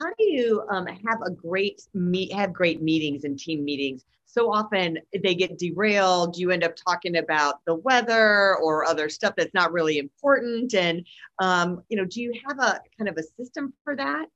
How 0.00 0.08
do 0.18 0.24
you 0.24 0.62
um, 0.70 0.86
have 0.86 1.22
a 1.24 1.30
great 1.30 1.80
meet, 1.94 2.32
have 2.34 2.52
great 2.52 2.82
meetings 2.82 3.24
and 3.24 3.38
team 3.38 3.64
meetings 3.64 4.04
so 4.32 4.50
often 4.50 4.98
they 5.22 5.34
get 5.34 5.58
derailed. 5.58 6.38
You 6.38 6.50
end 6.50 6.64
up 6.64 6.74
talking 6.74 7.18
about 7.18 7.56
the 7.66 7.74
weather 7.74 8.56
or 8.56 8.86
other 8.86 9.10
stuff 9.10 9.34
that's 9.36 9.52
not 9.52 9.72
really 9.72 9.98
important. 9.98 10.72
And, 10.72 11.06
um, 11.38 11.82
you 11.90 11.98
know, 11.98 12.06
do 12.06 12.22
you 12.22 12.32
have 12.48 12.58
a 12.58 12.80
kind 12.98 13.08
of 13.10 13.18
a 13.18 13.22
system 13.22 13.74
for 13.84 13.94
that? 13.96 14.26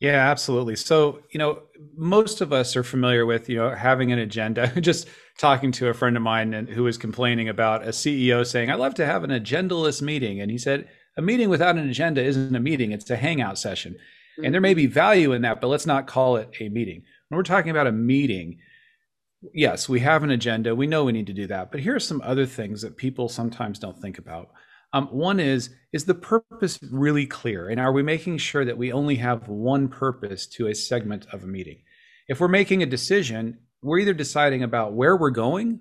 Yeah, 0.00 0.30
absolutely. 0.30 0.76
So, 0.76 1.20
you 1.30 1.38
know, 1.38 1.64
most 1.94 2.40
of 2.40 2.54
us 2.54 2.74
are 2.74 2.82
familiar 2.82 3.26
with, 3.26 3.50
you 3.50 3.56
know, 3.56 3.70
having 3.70 4.12
an 4.12 4.18
agenda. 4.18 4.68
Just 4.80 5.08
talking 5.38 5.72
to 5.72 5.88
a 5.88 5.94
friend 5.94 6.16
of 6.16 6.22
mine 6.22 6.54
and, 6.54 6.68
who 6.68 6.84
was 6.84 6.96
complaining 6.96 7.48
about 7.48 7.86
a 7.86 7.92
CEO 7.92 8.44
saying, 8.44 8.70
"I 8.70 8.74
love 8.74 8.94
to 8.94 9.06
have 9.06 9.24
an 9.24 9.30
agendaless 9.30 10.00
meeting," 10.02 10.40
and 10.40 10.50
he 10.50 10.58
said, 10.58 10.88
"A 11.16 11.22
meeting 11.22 11.48
without 11.48 11.76
an 11.76 11.88
agenda 11.88 12.22
isn't 12.22 12.54
a 12.54 12.60
meeting; 12.60 12.92
it's 12.92 13.10
a 13.10 13.16
hangout 13.16 13.58
session." 13.58 13.92
Mm-hmm. 13.92 14.44
And 14.44 14.54
there 14.54 14.60
may 14.60 14.74
be 14.74 14.86
value 14.86 15.32
in 15.32 15.42
that, 15.42 15.60
but 15.60 15.68
let's 15.68 15.86
not 15.86 16.06
call 16.06 16.36
it 16.36 16.50
a 16.60 16.68
meeting. 16.68 17.02
When 17.28 17.36
we're 17.36 17.42
talking 17.42 17.70
about 17.70 17.86
a 17.86 17.92
meeting, 17.92 18.58
yes, 19.54 19.88
we 19.88 20.00
have 20.00 20.22
an 20.22 20.30
agenda. 20.30 20.74
We 20.74 20.86
know 20.86 21.04
we 21.04 21.12
need 21.12 21.26
to 21.26 21.32
do 21.32 21.46
that. 21.48 21.70
But 21.70 21.80
here 21.80 21.96
are 21.96 22.00
some 22.00 22.22
other 22.24 22.46
things 22.46 22.82
that 22.82 22.96
people 22.96 23.28
sometimes 23.28 23.78
don't 23.78 24.00
think 24.00 24.18
about. 24.18 24.50
Um, 24.92 25.08
one 25.08 25.40
is 25.40 25.70
is 25.92 26.04
the 26.04 26.14
purpose 26.14 26.78
really 26.90 27.26
clear, 27.26 27.68
and 27.68 27.80
are 27.80 27.92
we 27.92 28.02
making 28.02 28.38
sure 28.38 28.64
that 28.64 28.78
we 28.78 28.92
only 28.92 29.16
have 29.16 29.48
one 29.48 29.88
purpose 29.88 30.46
to 30.48 30.68
a 30.68 30.74
segment 30.74 31.26
of 31.32 31.44
a 31.44 31.46
meeting? 31.46 31.82
If 32.28 32.40
we're 32.40 32.48
making 32.48 32.82
a 32.82 32.86
decision, 32.86 33.58
we're 33.86 34.00
either 34.00 34.14
deciding 34.14 34.62
about 34.62 34.94
where 34.94 35.16
we're 35.16 35.30
going 35.30 35.80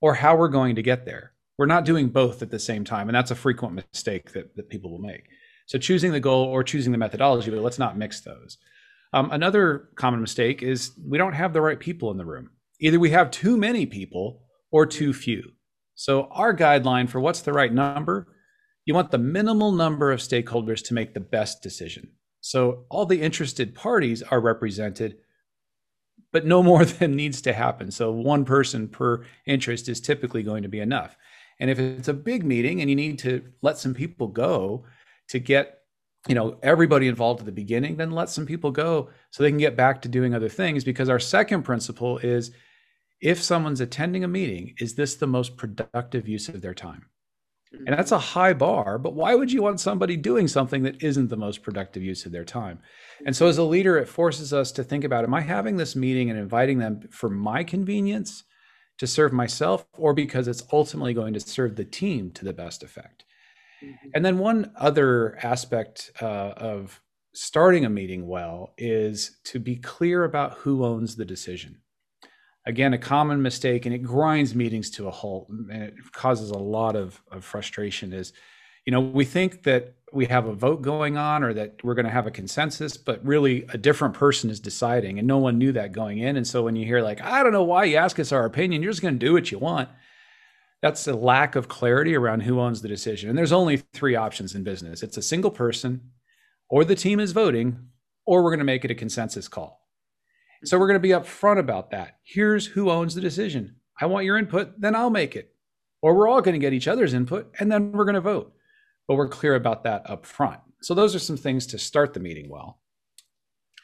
or 0.00 0.14
how 0.14 0.36
we're 0.36 0.48
going 0.48 0.76
to 0.76 0.82
get 0.82 1.04
there. 1.04 1.32
We're 1.58 1.66
not 1.66 1.84
doing 1.84 2.08
both 2.08 2.42
at 2.42 2.50
the 2.50 2.58
same 2.58 2.84
time, 2.84 3.08
and 3.08 3.14
that's 3.14 3.30
a 3.30 3.36
frequent 3.36 3.74
mistake 3.74 4.32
that, 4.32 4.56
that 4.56 4.70
people 4.70 4.90
will 4.90 4.98
make. 4.98 5.28
So 5.66 5.78
choosing 5.78 6.12
the 6.12 6.20
goal 6.20 6.46
or 6.46 6.64
choosing 6.64 6.90
the 6.90 6.98
methodology, 6.98 7.50
but 7.50 7.60
let's 7.60 7.78
not 7.78 7.96
mix 7.96 8.20
those. 8.20 8.58
Um, 9.12 9.30
another 9.30 9.90
common 9.94 10.20
mistake 10.20 10.62
is 10.62 10.92
we 11.06 11.18
don't 11.18 11.32
have 11.32 11.52
the 11.52 11.60
right 11.60 11.78
people 11.78 12.10
in 12.10 12.16
the 12.16 12.24
room. 12.24 12.50
Either 12.80 12.98
we 12.98 13.10
have 13.10 13.30
too 13.30 13.56
many 13.56 13.86
people 13.86 14.42
or 14.70 14.86
too 14.86 15.12
few. 15.12 15.42
So, 15.94 16.28
our 16.30 16.56
guideline 16.56 17.08
for 17.08 17.20
what's 17.20 17.42
the 17.42 17.52
right 17.52 17.72
number, 17.72 18.26
you 18.86 18.94
want 18.94 19.10
the 19.10 19.18
minimal 19.18 19.70
number 19.70 20.10
of 20.10 20.20
stakeholders 20.20 20.82
to 20.86 20.94
make 20.94 21.12
the 21.12 21.20
best 21.20 21.62
decision. 21.62 22.12
So, 22.40 22.86
all 22.88 23.04
the 23.04 23.20
interested 23.20 23.74
parties 23.74 24.22
are 24.22 24.40
represented, 24.40 25.18
but 26.32 26.46
no 26.46 26.62
more 26.62 26.84
than 26.86 27.16
needs 27.16 27.40
to 27.42 27.52
happen. 27.52 27.90
So, 27.90 28.10
one 28.12 28.44
person 28.44 28.88
per 28.88 29.24
interest 29.46 29.88
is 29.88 30.00
typically 30.00 30.42
going 30.42 30.62
to 30.62 30.68
be 30.68 30.80
enough. 30.80 31.16
And 31.58 31.70
if 31.70 31.78
it's 31.78 32.08
a 32.08 32.14
big 32.14 32.44
meeting 32.44 32.80
and 32.80 32.88
you 32.88 32.96
need 32.96 33.18
to 33.20 33.44
let 33.62 33.78
some 33.78 33.94
people 33.94 34.28
go 34.28 34.84
to 35.28 35.38
get 35.38 35.76
you 36.28 36.34
know 36.34 36.58
everybody 36.62 37.08
involved 37.08 37.40
at 37.40 37.46
the 37.46 37.52
beginning 37.52 37.96
then 37.96 38.10
let 38.10 38.28
some 38.28 38.44
people 38.44 38.70
go 38.70 39.08
so 39.30 39.42
they 39.42 39.48
can 39.48 39.56
get 39.56 39.74
back 39.74 40.02
to 40.02 40.08
doing 40.08 40.34
other 40.34 40.50
things 40.50 40.84
because 40.84 41.08
our 41.08 41.18
second 41.18 41.62
principle 41.62 42.18
is 42.18 42.50
if 43.20 43.42
someone's 43.42 43.80
attending 43.80 44.24
a 44.24 44.28
meeting, 44.28 44.74
is 44.78 44.94
this 44.94 45.16
the 45.16 45.26
most 45.26 45.56
productive 45.56 46.26
use 46.26 46.48
of 46.48 46.62
their 46.62 46.74
time? 46.74 47.06
And 47.72 47.96
that's 47.96 48.10
a 48.10 48.18
high 48.18 48.52
bar, 48.52 48.98
but 48.98 49.14
why 49.14 49.34
would 49.34 49.52
you 49.52 49.62
want 49.62 49.78
somebody 49.78 50.16
doing 50.16 50.48
something 50.48 50.82
that 50.82 51.02
isn't 51.02 51.28
the 51.28 51.36
most 51.36 51.62
productive 51.62 52.02
use 52.02 52.26
of 52.26 52.32
their 52.32 52.44
time? 52.44 52.80
And 53.24 53.36
so, 53.36 53.46
as 53.46 53.58
a 53.58 53.62
leader, 53.62 53.96
it 53.96 54.08
forces 54.08 54.52
us 54.52 54.72
to 54.72 54.82
think 54.82 55.04
about 55.04 55.24
Am 55.24 55.34
I 55.34 55.40
having 55.40 55.76
this 55.76 55.94
meeting 55.94 56.30
and 56.30 56.38
inviting 56.38 56.78
them 56.78 57.02
for 57.10 57.30
my 57.30 57.62
convenience 57.62 58.42
to 58.98 59.06
serve 59.06 59.32
myself, 59.32 59.86
or 59.96 60.12
because 60.12 60.48
it's 60.48 60.64
ultimately 60.72 61.14
going 61.14 61.32
to 61.34 61.40
serve 61.40 61.76
the 61.76 61.84
team 61.84 62.32
to 62.32 62.44
the 62.44 62.52
best 62.52 62.82
effect? 62.82 63.24
Mm-hmm. 63.84 64.08
And 64.14 64.24
then, 64.24 64.38
one 64.38 64.72
other 64.76 65.38
aspect 65.42 66.10
uh, 66.20 66.24
of 66.56 67.00
starting 67.34 67.84
a 67.84 67.90
meeting 67.90 68.26
well 68.26 68.74
is 68.78 69.38
to 69.44 69.60
be 69.60 69.76
clear 69.76 70.24
about 70.24 70.54
who 70.54 70.84
owns 70.84 71.14
the 71.14 71.24
decision 71.24 71.78
again 72.66 72.92
a 72.92 72.98
common 72.98 73.40
mistake 73.42 73.86
and 73.86 73.94
it 73.94 74.02
grinds 74.02 74.54
meetings 74.54 74.90
to 74.90 75.08
a 75.08 75.10
halt 75.10 75.48
and 75.48 75.82
it 75.82 75.94
causes 76.12 76.50
a 76.50 76.58
lot 76.58 76.96
of, 76.96 77.20
of 77.30 77.44
frustration 77.44 78.12
is 78.12 78.32
you 78.84 78.92
know 78.92 79.00
we 79.00 79.24
think 79.24 79.62
that 79.62 79.94
we 80.12 80.26
have 80.26 80.46
a 80.46 80.52
vote 80.52 80.82
going 80.82 81.16
on 81.16 81.44
or 81.44 81.54
that 81.54 81.82
we're 81.84 81.94
going 81.94 82.04
to 82.04 82.10
have 82.10 82.26
a 82.26 82.30
consensus 82.30 82.96
but 82.96 83.24
really 83.24 83.64
a 83.70 83.78
different 83.78 84.14
person 84.14 84.50
is 84.50 84.60
deciding 84.60 85.18
and 85.18 85.26
no 85.26 85.38
one 85.38 85.58
knew 85.58 85.72
that 85.72 85.92
going 85.92 86.18
in. 86.18 86.36
And 86.36 86.46
so 86.46 86.62
when 86.62 86.76
you 86.76 86.84
hear 86.84 87.00
like 87.00 87.20
i 87.20 87.42
don't 87.42 87.52
know 87.52 87.64
why 87.64 87.84
you 87.84 87.96
ask 87.96 88.18
us 88.18 88.32
our 88.32 88.44
opinion 88.44 88.82
you're 88.82 88.92
just 88.92 89.02
going 89.02 89.18
to 89.18 89.26
do 89.26 89.32
what 89.32 89.50
you 89.50 89.58
want 89.58 89.88
that's 90.82 91.06
a 91.06 91.14
lack 91.14 91.56
of 91.56 91.68
clarity 91.68 92.16
around 92.16 92.40
who 92.40 92.58
owns 92.58 92.80
the 92.80 92.88
decision. 92.88 93.28
And 93.28 93.36
there's 93.36 93.52
only 93.52 93.76
three 93.76 94.16
options 94.16 94.54
in 94.54 94.62
business. 94.62 95.02
It's 95.02 95.18
a 95.18 95.22
single 95.22 95.50
person 95.50 96.00
or 96.68 96.84
the 96.84 96.94
team 96.94 97.20
is 97.20 97.32
voting 97.32 97.90
or 98.24 98.42
we're 98.42 98.50
going 98.50 98.60
to 98.60 98.64
make 98.64 98.84
it 98.84 98.90
a 98.90 98.94
consensus 98.94 99.48
call 99.48 99.79
so 100.64 100.78
we're 100.78 100.86
going 100.86 100.94
to 100.94 101.00
be 101.00 101.10
upfront 101.10 101.58
about 101.58 101.90
that. 101.90 102.18
Here's 102.22 102.66
who 102.66 102.90
owns 102.90 103.14
the 103.14 103.20
decision. 103.20 103.76
I 104.00 104.06
want 104.06 104.24
your 104.24 104.38
input, 104.38 104.80
then 104.80 104.94
I'll 104.94 105.10
make 105.10 105.36
it. 105.36 105.54
Or 106.02 106.14
we're 106.14 106.28
all 106.28 106.40
going 106.40 106.54
to 106.54 106.58
get 106.58 106.72
each 106.72 106.88
other's 106.88 107.14
input 107.14 107.54
and 107.58 107.70
then 107.70 107.92
we're 107.92 108.04
going 108.04 108.14
to 108.14 108.20
vote. 108.20 108.52
But 109.06 109.16
we're 109.16 109.28
clear 109.28 109.54
about 109.54 109.84
that 109.84 110.08
up 110.08 110.24
front. 110.24 110.60
So 110.82 110.94
those 110.94 111.14
are 111.14 111.18
some 111.18 111.36
things 111.36 111.66
to 111.68 111.78
start 111.78 112.14
the 112.14 112.20
meeting 112.20 112.48
well. 112.48 112.80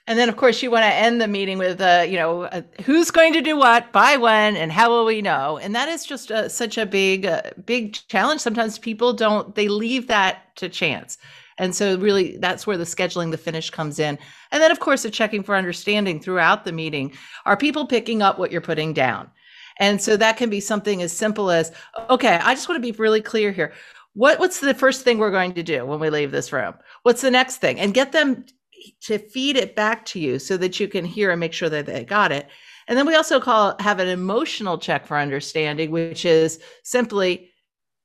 And 0.08 0.18
then, 0.18 0.28
of 0.28 0.36
course, 0.36 0.62
you 0.62 0.70
want 0.70 0.84
to 0.84 0.94
end 0.94 1.20
the 1.20 1.26
meeting 1.26 1.58
with, 1.58 1.80
uh, 1.80 2.04
you 2.08 2.16
know, 2.16 2.42
uh, 2.42 2.62
who's 2.84 3.10
going 3.10 3.32
to 3.32 3.40
do 3.40 3.56
what, 3.56 3.90
by 3.90 4.16
when, 4.16 4.56
and 4.56 4.70
how 4.70 4.88
will 4.88 5.04
we 5.04 5.20
know? 5.20 5.58
And 5.58 5.74
that 5.74 5.88
is 5.88 6.06
just 6.06 6.30
uh, 6.30 6.48
such 6.48 6.78
a 6.78 6.86
big, 6.86 7.26
uh, 7.26 7.42
big 7.64 7.94
challenge. 8.06 8.40
Sometimes 8.40 8.78
people 8.78 9.12
don't; 9.12 9.56
they 9.56 9.66
leave 9.66 10.06
that 10.06 10.54
to 10.56 10.68
chance. 10.68 11.18
And 11.58 11.74
so, 11.74 11.96
really, 11.98 12.36
that's 12.36 12.66
where 12.66 12.76
the 12.76 12.84
scheduling 12.84 13.30
the 13.30 13.38
finish 13.38 13.70
comes 13.70 13.98
in. 13.98 14.18
And 14.52 14.62
then, 14.62 14.70
of 14.70 14.80
course, 14.80 15.02
the 15.02 15.10
checking 15.10 15.42
for 15.42 15.56
understanding 15.56 16.20
throughout 16.20 16.64
the 16.64 16.72
meeting. 16.72 17.12
Are 17.46 17.56
people 17.56 17.86
picking 17.86 18.22
up 18.22 18.38
what 18.38 18.52
you're 18.52 18.60
putting 18.60 18.92
down? 18.92 19.30
And 19.78 20.00
so 20.00 20.16
that 20.16 20.36
can 20.36 20.50
be 20.50 20.60
something 20.60 21.02
as 21.02 21.12
simple 21.12 21.50
as, 21.50 21.72
okay, 22.10 22.36
I 22.42 22.54
just 22.54 22.68
want 22.68 22.82
to 22.82 22.92
be 22.92 22.96
really 22.98 23.20
clear 23.20 23.52
here. 23.52 23.72
What, 24.14 24.38
what's 24.38 24.60
the 24.60 24.74
first 24.74 25.02
thing 25.02 25.18
we're 25.18 25.30
going 25.30 25.52
to 25.54 25.62
do 25.62 25.84
when 25.84 26.00
we 26.00 26.08
leave 26.08 26.30
this 26.30 26.52
room? 26.52 26.74
What's 27.02 27.20
the 27.20 27.30
next 27.30 27.58
thing? 27.58 27.78
And 27.78 27.92
get 27.92 28.12
them 28.12 28.46
to 29.02 29.18
feed 29.18 29.56
it 29.56 29.76
back 29.76 30.04
to 30.06 30.20
you 30.20 30.38
so 30.38 30.56
that 30.56 30.80
you 30.80 30.88
can 30.88 31.04
hear 31.04 31.30
and 31.30 31.40
make 31.40 31.52
sure 31.52 31.68
that 31.68 31.86
they 31.86 32.04
got 32.04 32.32
it. 32.32 32.48
And 32.88 32.96
then 32.96 33.06
we 33.06 33.14
also 33.14 33.40
call 33.40 33.76
have 33.80 33.98
an 33.98 34.08
emotional 34.08 34.78
check 34.78 35.06
for 35.06 35.18
understanding, 35.18 35.90
which 35.90 36.24
is 36.24 36.60
simply, 36.82 37.50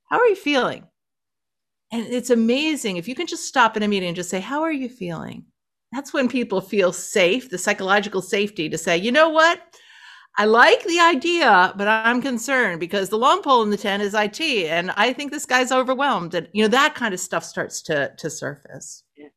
how 0.09 0.19
are 0.19 0.27
you 0.27 0.35
feeling? 0.35 0.85
And 1.91 2.05
it's 2.07 2.29
amazing 2.29 2.97
if 2.97 3.07
you 3.07 3.15
can 3.15 3.27
just 3.27 3.47
stop 3.47 3.75
in 3.75 3.83
a 3.83 3.87
meeting 3.87 4.07
and 4.07 4.15
just 4.15 4.29
say, 4.29 4.39
How 4.39 4.61
are 4.61 4.71
you 4.71 4.89
feeling? 4.89 5.45
That's 5.91 6.13
when 6.13 6.29
people 6.29 6.61
feel 6.61 6.93
safe, 6.93 7.49
the 7.49 7.57
psychological 7.57 8.21
safety 8.21 8.69
to 8.69 8.77
say, 8.77 8.97
You 8.97 9.11
know 9.11 9.29
what? 9.29 9.61
I 10.37 10.45
like 10.45 10.83
the 10.85 10.99
idea, 10.99 11.73
but 11.75 11.89
I'm 11.89 12.21
concerned 12.21 12.79
because 12.79 13.09
the 13.09 13.17
long 13.17 13.41
pole 13.41 13.63
in 13.63 13.69
the 13.69 13.77
tent 13.77 14.01
is 14.01 14.13
IT, 14.13 14.39
and 14.39 14.91
I 14.91 15.11
think 15.11 15.31
this 15.31 15.45
guy's 15.45 15.73
overwhelmed. 15.73 16.33
And 16.33 16.47
you 16.53 16.63
know 16.63 16.69
that 16.69 16.95
kind 16.95 17.13
of 17.13 17.19
stuff 17.19 17.43
starts 17.43 17.81
to 17.83 18.13
to 18.17 18.29
surface. 18.29 19.03
Yeah. 19.17 19.27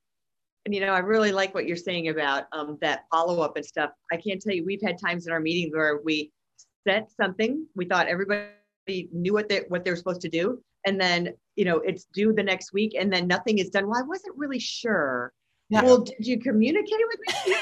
And 0.64 0.74
you 0.74 0.80
know, 0.80 0.92
I 0.92 1.00
really 1.00 1.32
like 1.32 1.52
what 1.52 1.66
you're 1.66 1.76
saying 1.76 2.08
about 2.08 2.44
um, 2.52 2.78
that 2.80 3.06
follow 3.10 3.40
up 3.40 3.56
and 3.56 3.66
stuff. 3.66 3.90
I 4.12 4.16
can't 4.16 4.40
tell 4.40 4.54
you, 4.54 4.64
we've 4.64 4.80
had 4.80 4.96
times 4.98 5.26
in 5.26 5.32
our 5.32 5.40
meetings 5.40 5.74
where 5.74 6.00
we 6.04 6.32
set 6.86 7.08
something, 7.20 7.66
we 7.74 7.86
thought 7.86 8.06
everybody 8.06 9.08
knew 9.12 9.32
what 9.32 9.48
they 9.48 9.64
what 9.68 9.84
they're 9.84 9.96
supposed 9.96 10.20
to 10.20 10.28
do, 10.28 10.62
and 10.86 11.00
then 11.00 11.34
you 11.56 11.64
know 11.64 11.78
it's 11.78 12.04
due 12.12 12.32
the 12.32 12.42
next 12.42 12.72
week, 12.72 12.94
and 12.98 13.12
then 13.12 13.26
nothing 13.26 13.58
is 13.58 13.70
done. 13.70 13.86
Well, 13.86 13.98
I 13.98 14.06
wasn't 14.06 14.36
really 14.36 14.58
sure. 14.58 15.32
Yeah. 15.70 15.82
Well, 15.82 16.02
did 16.02 16.26
you 16.26 16.38
communicate 16.40 16.92
with 17.08 17.46
me? 17.46 17.56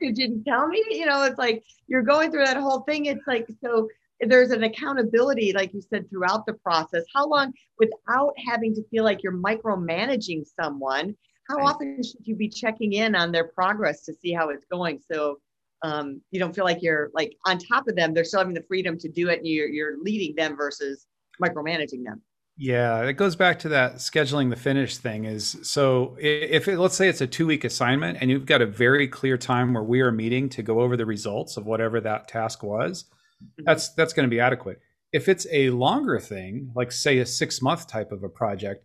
did 0.00 0.18
you 0.18 0.42
tell 0.46 0.68
me? 0.68 0.82
You 0.90 1.06
know, 1.06 1.22
it's 1.24 1.38
like 1.38 1.62
you're 1.86 2.02
going 2.02 2.30
through 2.30 2.44
that 2.44 2.56
whole 2.56 2.80
thing. 2.80 3.06
It's 3.06 3.26
like 3.26 3.46
so 3.62 3.88
there's 4.20 4.50
an 4.50 4.64
accountability, 4.64 5.52
like 5.52 5.72
you 5.72 5.80
said, 5.80 6.10
throughout 6.10 6.46
the 6.46 6.54
process. 6.54 7.04
How 7.14 7.26
long 7.28 7.52
without 7.78 8.34
having 8.46 8.74
to 8.74 8.82
feel 8.90 9.04
like 9.04 9.22
you're 9.22 9.32
micromanaging 9.32 10.44
someone? 10.60 11.16
How 11.48 11.56
right. 11.56 11.66
often 11.66 12.02
should 12.02 12.26
you 12.26 12.36
be 12.36 12.48
checking 12.48 12.92
in 12.94 13.14
on 13.14 13.32
their 13.32 13.48
progress 13.48 14.04
to 14.04 14.14
see 14.14 14.32
how 14.32 14.50
it's 14.50 14.66
going? 14.70 15.00
So 15.10 15.38
um, 15.82 16.20
you 16.30 16.40
don't 16.40 16.54
feel 16.54 16.64
like 16.64 16.82
you're 16.82 17.10
like 17.14 17.36
on 17.46 17.58
top 17.58 17.88
of 17.88 17.96
them. 17.96 18.12
They're 18.12 18.24
still 18.24 18.40
having 18.40 18.54
the 18.54 18.64
freedom 18.66 18.98
to 18.98 19.08
do 19.08 19.28
it, 19.28 19.38
and 19.38 19.46
you're 19.46 19.68
you're 19.68 20.02
leading 20.02 20.34
them 20.34 20.56
versus 20.56 21.06
micromanaging 21.42 22.04
them. 22.04 22.20
Yeah, 22.60 23.04
it 23.04 23.12
goes 23.12 23.36
back 23.36 23.60
to 23.60 23.68
that 23.68 23.96
scheduling 23.96 24.50
the 24.50 24.56
finish 24.56 24.96
thing. 24.96 25.26
Is 25.26 25.56
so 25.62 26.16
if 26.18 26.66
it, 26.66 26.76
let's 26.78 26.96
say 26.96 27.08
it's 27.08 27.20
a 27.20 27.26
two 27.26 27.46
week 27.46 27.62
assignment, 27.62 28.18
and 28.20 28.30
you've 28.30 28.46
got 28.46 28.60
a 28.60 28.66
very 28.66 29.06
clear 29.06 29.38
time 29.38 29.72
where 29.72 29.84
we 29.84 30.00
are 30.00 30.10
meeting 30.10 30.48
to 30.50 30.62
go 30.62 30.80
over 30.80 30.96
the 30.96 31.06
results 31.06 31.56
of 31.56 31.66
whatever 31.66 32.00
that 32.00 32.26
task 32.26 32.64
was, 32.64 33.04
mm-hmm. 33.04 33.62
that's 33.64 33.94
that's 33.94 34.12
going 34.12 34.28
to 34.28 34.34
be 34.34 34.40
adequate. 34.40 34.80
If 35.12 35.28
it's 35.28 35.46
a 35.52 35.70
longer 35.70 36.18
thing, 36.18 36.72
like 36.74 36.90
say 36.90 37.18
a 37.18 37.26
six 37.26 37.62
month 37.62 37.86
type 37.86 38.10
of 38.10 38.24
a 38.24 38.28
project, 38.28 38.84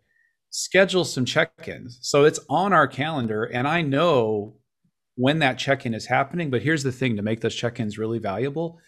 schedule 0.51 1.03
some 1.03 1.25
check 1.25 1.51
ins. 1.67 1.97
So 2.03 2.25
it's 2.25 2.39
on 2.49 2.73
our 2.73 2.87
calendar, 2.87 3.43
and 3.43 3.67
I 3.67 3.81
know 3.81 4.53
when 5.15 5.39
that 5.39 5.59
check-in 5.59 5.93
is 5.93 6.07
happening 6.07 6.49
but 6.49 6.63
here's 6.63 6.81
the 6.81 6.91
thing 6.91 7.15
to 7.15 7.21
make 7.21 7.41
those 7.41 7.53
check-ins 7.53 7.99
really 7.99 8.17
valuable 8.17 8.79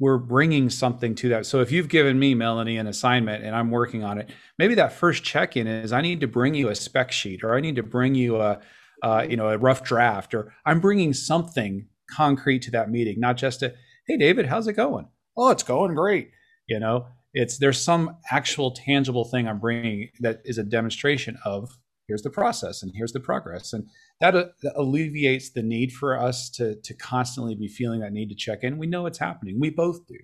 we're 0.00 0.18
bringing 0.18 0.70
something 0.70 1.14
to 1.14 1.28
that. 1.28 1.46
So 1.46 1.60
if 1.60 1.70
you've 1.70 1.88
given 1.88 2.18
me 2.18 2.34
melanie 2.34 2.78
an 2.78 2.86
assignment 2.86 3.44
and 3.44 3.54
i'm 3.54 3.70
working 3.70 4.02
on 4.02 4.18
it 4.18 4.30
maybe 4.58 4.74
that 4.74 4.92
first 4.92 5.22
check-in 5.22 5.66
is 5.66 5.92
i 5.92 6.00
need 6.00 6.20
to 6.20 6.26
bring 6.26 6.54
you 6.54 6.68
a 6.68 6.74
spec 6.74 7.12
sheet 7.12 7.44
or 7.44 7.54
i 7.54 7.60
need 7.60 7.76
to 7.76 7.82
bring 7.82 8.14
you 8.14 8.36
a 8.36 8.58
uh, 9.02 9.26
you 9.28 9.36
know 9.36 9.48
a 9.48 9.58
rough 9.58 9.84
draft 9.84 10.34
or 10.34 10.52
i'm 10.66 10.80
bringing 10.80 11.12
something 11.14 11.86
concrete 12.10 12.62
to 12.62 12.70
that 12.70 12.90
meeting 12.90 13.20
not 13.20 13.36
just 13.36 13.62
a 13.62 13.74
hey 14.06 14.16
david 14.16 14.46
how's 14.46 14.66
it 14.66 14.72
going? 14.72 15.06
Oh 15.36 15.50
it's 15.50 15.62
going 15.62 15.94
great. 15.94 16.30
You 16.66 16.80
know 16.80 17.06
it's 17.32 17.58
there's 17.58 17.82
some 17.82 18.16
actual 18.30 18.72
tangible 18.72 19.24
thing 19.24 19.46
i'm 19.46 19.60
bringing 19.60 20.08
that 20.20 20.40
is 20.44 20.58
a 20.58 20.64
demonstration 20.64 21.38
of 21.44 21.70
here's 22.10 22.22
the 22.22 22.30
process 22.30 22.82
and 22.82 22.90
here's 22.92 23.12
the 23.12 23.20
progress. 23.20 23.72
And 23.72 23.86
that, 24.20 24.34
uh, 24.34 24.46
that, 24.62 24.72
alleviates 24.74 25.50
the 25.50 25.62
need 25.62 25.92
for 25.92 26.18
us 26.18 26.50
to 26.50 26.74
to 26.74 26.92
constantly 26.94 27.54
be 27.54 27.68
feeling 27.68 28.00
that 28.00 28.12
need 28.12 28.28
to 28.30 28.34
check 28.34 28.64
in. 28.64 28.78
We 28.78 28.88
know 28.88 29.06
it's 29.06 29.18
happening. 29.18 29.60
We 29.60 29.70
both 29.70 30.06
do. 30.08 30.16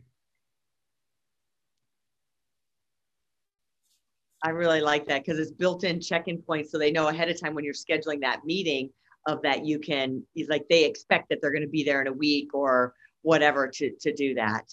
I 4.43 4.51
really 4.51 4.81
like 4.81 5.07
that 5.07 5.25
because 5.25 5.39
it's 5.39 5.53
built 5.53 5.85
in 5.85 6.01
check-in 6.01 6.43
points 6.43 6.71
so 6.71 6.79
they 6.79 6.91
know 6.91 7.09
ahead 7.09 7.29
of 7.31 7.41
time 7.41 7.55
when 7.55 7.65
you're 7.65 7.75
scheduling 7.75 8.21
that 8.21 8.45
meeting 8.45 8.91
of 9.27 9.43
that 9.43 9.65
you 9.65 9.79
can 9.79 10.23
like 10.49 10.67
they 10.69 10.85
expect 10.85 11.29
that 11.29 11.39
they're 11.41 11.53
going 11.53 11.63
to 11.63 11.69
be 11.69 11.85
there 11.85 12.01
in 12.01 12.09
a 12.09 12.13
week 12.13 12.53
or 12.53 12.95
whatever 13.23 13.69
to 13.69 13.93
to 14.01 14.13
do 14.13 14.35
that. 14.35 14.65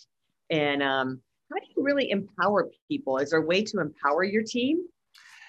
And 0.50 0.82
um 0.82 1.22
how 1.52 1.60
do 1.60 1.68
you 1.78 1.84
really 1.84 2.10
empower 2.10 2.72
people? 2.90 3.20
Is 3.20 3.30
there 3.30 3.40
a 3.40 3.46
way 3.46 3.64
to 3.64 3.80
empower 3.80 4.24
your 4.24 4.44
team 4.44 4.84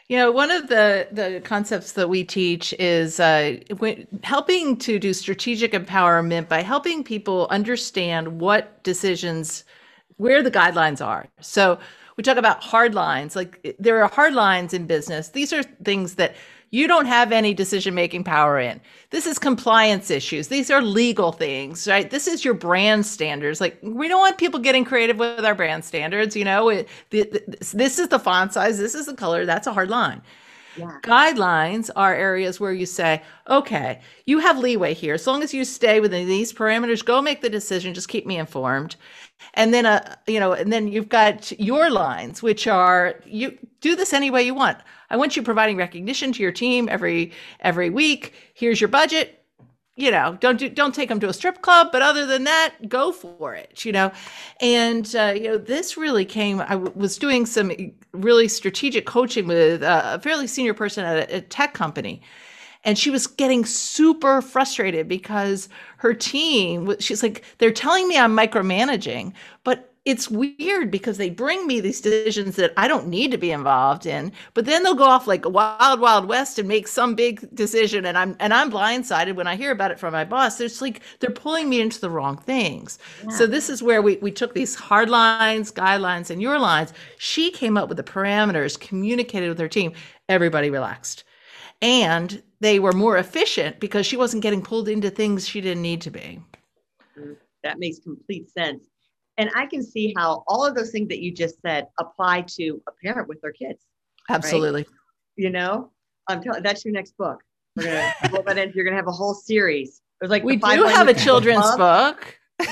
you 0.08 0.18
know, 0.18 0.30
one 0.30 0.50
of 0.50 0.68
the 0.68 1.08
the 1.12 1.40
concepts 1.44 1.92
that 1.92 2.08
we 2.08 2.24
teach 2.24 2.74
is 2.78 3.18
uh, 3.18 3.56
helping 4.22 4.76
to 4.78 4.98
do 4.98 5.14
strategic 5.14 5.72
empowerment 5.72 6.48
by 6.48 6.62
helping 6.62 7.02
people 7.02 7.46
understand 7.50 8.40
what 8.40 8.82
decisions, 8.82 9.64
where 10.16 10.42
the 10.42 10.50
guidelines 10.50 11.04
are. 11.04 11.26
So 11.40 11.78
we 12.16 12.22
talk 12.22 12.36
about 12.36 12.62
hard 12.62 12.94
lines. 12.94 13.36
Like 13.36 13.76
there 13.78 14.02
are 14.02 14.08
hard 14.08 14.34
lines 14.34 14.74
in 14.74 14.86
business. 14.86 15.28
These 15.30 15.52
are 15.52 15.62
things 15.62 16.14
that 16.16 16.34
you 16.70 16.88
don't 16.88 17.06
have 17.06 17.30
any 17.30 17.54
decision 17.54 17.94
making 17.94 18.24
power 18.24 18.58
in. 18.58 18.80
This 19.10 19.26
is 19.26 19.38
compliance 19.38 20.10
issues. 20.10 20.48
These 20.48 20.72
are 20.72 20.82
legal 20.82 21.30
things, 21.30 21.86
right? 21.86 22.10
This 22.10 22.26
is 22.26 22.44
your 22.44 22.54
brand 22.54 23.06
standards. 23.06 23.60
Like 23.60 23.78
we 23.82 24.08
don't 24.08 24.18
want 24.18 24.38
people 24.38 24.58
getting 24.58 24.84
creative 24.84 25.16
with 25.18 25.44
our 25.44 25.54
brand 25.54 25.84
standards. 25.84 26.34
You 26.34 26.44
know, 26.44 26.70
it, 26.70 26.88
this 27.10 27.98
is 27.98 28.08
the 28.08 28.18
font 28.18 28.52
size. 28.52 28.78
This 28.78 28.96
is 28.96 29.06
the 29.06 29.14
color. 29.14 29.46
That's 29.46 29.68
a 29.68 29.72
hard 29.72 29.88
line. 29.88 30.20
Yeah. 30.76 30.98
Guidelines 31.02 31.90
are 31.94 32.12
areas 32.12 32.58
where 32.58 32.72
you 32.72 32.86
say, 32.86 33.22
okay, 33.48 34.00
you 34.26 34.40
have 34.40 34.58
leeway 34.58 34.94
here. 34.94 35.14
As 35.14 35.26
long 35.26 35.42
as 35.44 35.54
you 35.54 35.64
stay 35.64 36.00
within 36.00 36.26
these 36.26 36.52
parameters, 36.52 37.04
go 37.04 37.22
make 37.22 37.42
the 37.42 37.48
decision. 37.48 37.94
Just 37.94 38.08
keep 38.08 38.26
me 38.26 38.36
informed. 38.36 38.96
And 39.54 39.72
then, 39.74 39.86
uh, 39.86 40.16
you 40.26 40.40
know, 40.40 40.52
and 40.52 40.72
then 40.72 40.88
you've 40.88 41.08
got 41.08 41.52
your 41.60 41.90
lines, 41.90 42.42
which 42.42 42.66
are 42.66 43.20
you 43.24 43.58
do 43.80 43.94
this 43.96 44.12
any 44.12 44.30
way 44.30 44.42
you 44.42 44.54
want. 44.54 44.78
I 45.10 45.16
want 45.16 45.36
you 45.36 45.42
providing 45.42 45.76
recognition 45.76 46.32
to 46.32 46.42
your 46.42 46.52
team 46.52 46.88
every 46.88 47.32
every 47.60 47.90
week. 47.90 48.32
Here's 48.54 48.80
your 48.80 48.88
budget. 48.88 49.44
You 49.96 50.10
know, 50.10 50.36
don't 50.40 50.58
do 50.58 50.68
don't 50.68 50.94
take 50.94 51.08
them 51.08 51.20
to 51.20 51.28
a 51.28 51.32
strip 51.32 51.62
club, 51.62 51.90
but 51.92 52.02
other 52.02 52.26
than 52.26 52.44
that, 52.44 52.88
go 52.88 53.12
for 53.12 53.54
it. 53.54 53.84
You 53.84 53.92
know, 53.92 54.12
and 54.60 55.14
uh, 55.14 55.34
you 55.36 55.44
know 55.44 55.58
this 55.58 55.96
really 55.96 56.24
came. 56.24 56.60
I 56.60 56.70
w- 56.70 56.92
was 56.96 57.16
doing 57.16 57.46
some 57.46 57.70
really 58.12 58.48
strategic 58.48 59.06
coaching 59.06 59.46
with 59.46 59.84
a 59.84 60.18
fairly 60.20 60.48
senior 60.48 60.74
person 60.74 61.04
at 61.04 61.30
a, 61.30 61.36
a 61.36 61.40
tech 61.42 61.74
company, 61.74 62.22
and 62.84 62.98
she 62.98 63.10
was 63.10 63.26
getting 63.26 63.64
super 63.64 64.42
frustrated 64.42 65.08
because 65.08 65.68
her 65.98 66.14
team 66.14 66.94
she's 67.00 67.22
like 67.22 67.44
they're 67.58 67.70
telling 67.70 68.06
me 68.08 68.18
i'm 68.18 68.36
micromanaging 68.36 69.32
but 69.64 69.94
it's 70.04 70.30
weird 70.30 70.90
because 70.90 71.16
they 71.16 71.30
bring 71.30 71.66
me 71.66 71.80
these 71.80 72.00
decisions 72.00 72.56
that 72.56 72.74
I 72.76 72.88
don't 72.88 73.08
need 73.08 73.30
to 73.30 73.38
be 73.38 73.50
involved 73.50 74.04
in, 74.04 74.32
but 74.52 74.66
then 74.66 74.82
they'll 74.82 74.94
go 74.94 75.04
off 75.04 75.26
like 75.26 75.46
a 75.46 75.48
wild, 75.48 75.98
wild 75.98 76.26
west 76.28 76.58
and 76.58 76.68
make 76.68 76.88
some 76.88 77.14
big 77.14 77.48
decision, 77.54 78.04
and 78.04 78.18
I'm 78.18 78.36
and 78.38 78.52
I'm 78.52 78.70
blindsided 78.70 79.34
when 79.34 79.46
I 79.46 79.56
hear 79.56 79.70
about 79.70 79.90
it 79.90 79.98
from 79.98 80.12
my 80.12 80.24
boss. 80.24 80.58
There's 80.58 80.82
like 80.82 81.00
they're 81.20 81.30
pulling 81.30 81.70
me 81.70 81.80
into 81.80 82.00
the 82.00 82.10
wrong 82.10 82.36
things. 82.36 82.98
Yeah. 83.22 83.30
So 83.30 83.46
this 83.46 83.70
is 83.70 83.82
where 83.82 84.02
we 84.02 84.16
we 84.16 84.30
took 84.30 84.52
these 84.52 84.74
hard 84.74 85.08
lines, 85.08 85.72
guidelines, 85.72 86.28
and 86.28 86.42
your 86.42 86.58
lines. 86.58 86.92
She 87.16 87.50
came 87.50 87.78
up 87.78 87.88
with 87.88 87.96
the 87.96 88.04
parameters, 88.04 88.78
communicated 88.78 89.48
with 89.48 89.58
her 89.58 89.68
team. 89.68 89.92
Everybody 90.28 90.68
relaxed, 90.68 91.24
and 91.80 92.42
they 92.64 92.78
were 92.78 92.92
more 92.92 93.16
efficient 93.18 93.78
because 93.80 94.06
she 94.06 94.16
wasn't 94.16 94.42
getting 94.42 94.62
pulled 94.62 94.88
into 94.88 95.10
things 95.10 95.46
she 95.46 95.60
didn't 95.60 95.82
need 95.82 96.00
to 96.02 96.10
be. 96.10 96.40
That 97.62 97.78
makes 97.78 97.98
complete 97.98 98.50
sense 98.50 98.84
and 99.36 99.50
I 99.54 99.66
can 99.66 99.82
see 99.82 100.14
how 100.16 100.44
all 100.46 100.64
of 100.64 100.74
those 100.74 100.90
things 100.90 101.08
that 101.08 101.20
you 101.20 101.32
just 101.32 101.60
said 101.60 101.88
apply 101.98 102.42
to 102.56 102.80
a 102.88 102.92
parent 103.02 103.28
with 103.28 103.40
their 103.40 103.52
kids. 103.52 103.84
Absolutely. 104.30 104.82
Right? 104.82 104.90
You 105.36 105.50
know, 105.50 105.90
I'm 106.28 106.42
telling 106.42 106.62
that's 106.62 106.84
your 106.84 106.94
next 106.94 107.16
book. 107.16 107.42
We're 107.76 107.84
gonna 107.84 108.14
roll 108.32 108.42
that 108.44 108.58
in. 108.58 108.72
You're 108.74 108.84
gonna 108.84 108.96
have 108.96 109.08
a 109.08 109.12
whole 109.12 109.34
series. 109.34 110.00
There's 110.20 110.30
like 110.30 110.44
we 110.44 110.56
do 110.56 110.84
have 110.84 111.08
a 111.08 111.14
children's 111.14 111.74
book. 111.76 112.38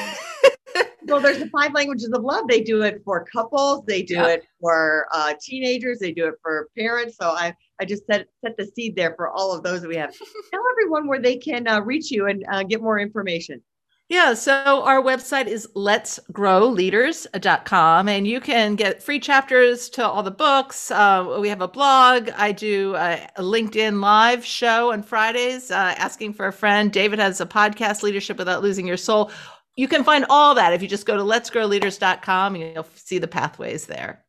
well, 1.07 1.21
there's 1.21 1.39
the 1.39 1.51
five 1.51 1.75
languages 1.75 2.11
of 2.15 2.23
love. 2.23 2.47
They 2.49 2.61
do 2.61 2.83
it 2.83 3.03
for 3.05 3.25
couples. 3.25 3.85
They 3.87 4.03
do 4.03 4.15
yeah. 4.15 4.29
it 4.29 4.45
for 4.61 5.09
uh, 5.13 5.35
teenagers. 5.41 5.99
They 5.99 6.13
do 6.13 6.29
it 6.29 6.35
for 6.41 6.69
parents. 6.79 7.17
So 7.21 7.31
I, 7.31 7.55
I 7.83 7.85
just 7.85 8.07
set 8.07 8.29
set 8.45 8.57
the 8.57 8.71
seed 8.77 8.95
there 8.95 9.15
for 9.17 9.29
all 9.29 9.53
of 9.53 9.65
those 9.65 9.83
that 9.83 9.89
we 9.89 9.97
have. 9.97 10.13
Tell 10.51 10.63
everyone 10.73 11.09
where 11.09 11.21
they 11.21 11.37
can 11.37 11.67
uh, 11.67 11.81
reach 11.81 12.13
you 12.13 12.29
and 12.29 12.45
uh, 12.51 12.63
get 12.63 12.81
more 12.81 13.01
information. 13.01 13.61
Yeah, 14.09 14.35
so 14.35 14.83
our 14.83 15.01
website 15.03 15.47
is 15.47 15.67
letsgrowleaders.com 15.75 18.09
and 18.09 18.27
you 18.27 18.41
can 18.41 18.75
get 18.77 19.03
free 19.03 19.19
chapters 19.19 19.89
to 19.91 20.07
all 20.07 20.23
the 20.23 20.31
books. 20.31 20.91
Uh, 20.91 21.39
we 21.41 21.49
have 21.49 21.63
a 21.63 21.69
blog. 21.69 22.29
I 22.37 22.53
do 22.53 22.95
a, 22.95 23.27
a 23.37 23.43
LinkedIn 23.43 24.03
live 24.03 24.45
show 24.45 24.93
on 24.93 25.03
Fridays, 25.03 25.71
uh, 25.71 25.95
asking 25.97 26.35
for 26.35 26.47
a 26.47 26.53
friend. 26.53 26.93
David 26.93 27.21
has 27.21 27.41
a 27.41 27.47
podcast, 27.47 28.03
Leadership 28.03 28.37
Without 28.37 28.63
Losing 28.63 28.87
Your 28.87 28.99
Soul. 28.99 29.31
You 29.77 29.89
can 29.89 30.05
find 30.05 30.27
all 30.29 30.55
that 30.57 30.75
if 30.75 30.83
you 30.83 30.89
just 30.89 31.07
go 31.07 31.17
to 31.17 31.23
letsgrowleaders.com 31.23 32.55
and 32.55 32.75
you'll 32.75 32.87
see 32.95 33.19
the 33.19 33.29
pathways 33.29 33.87
there. 33.87 34.27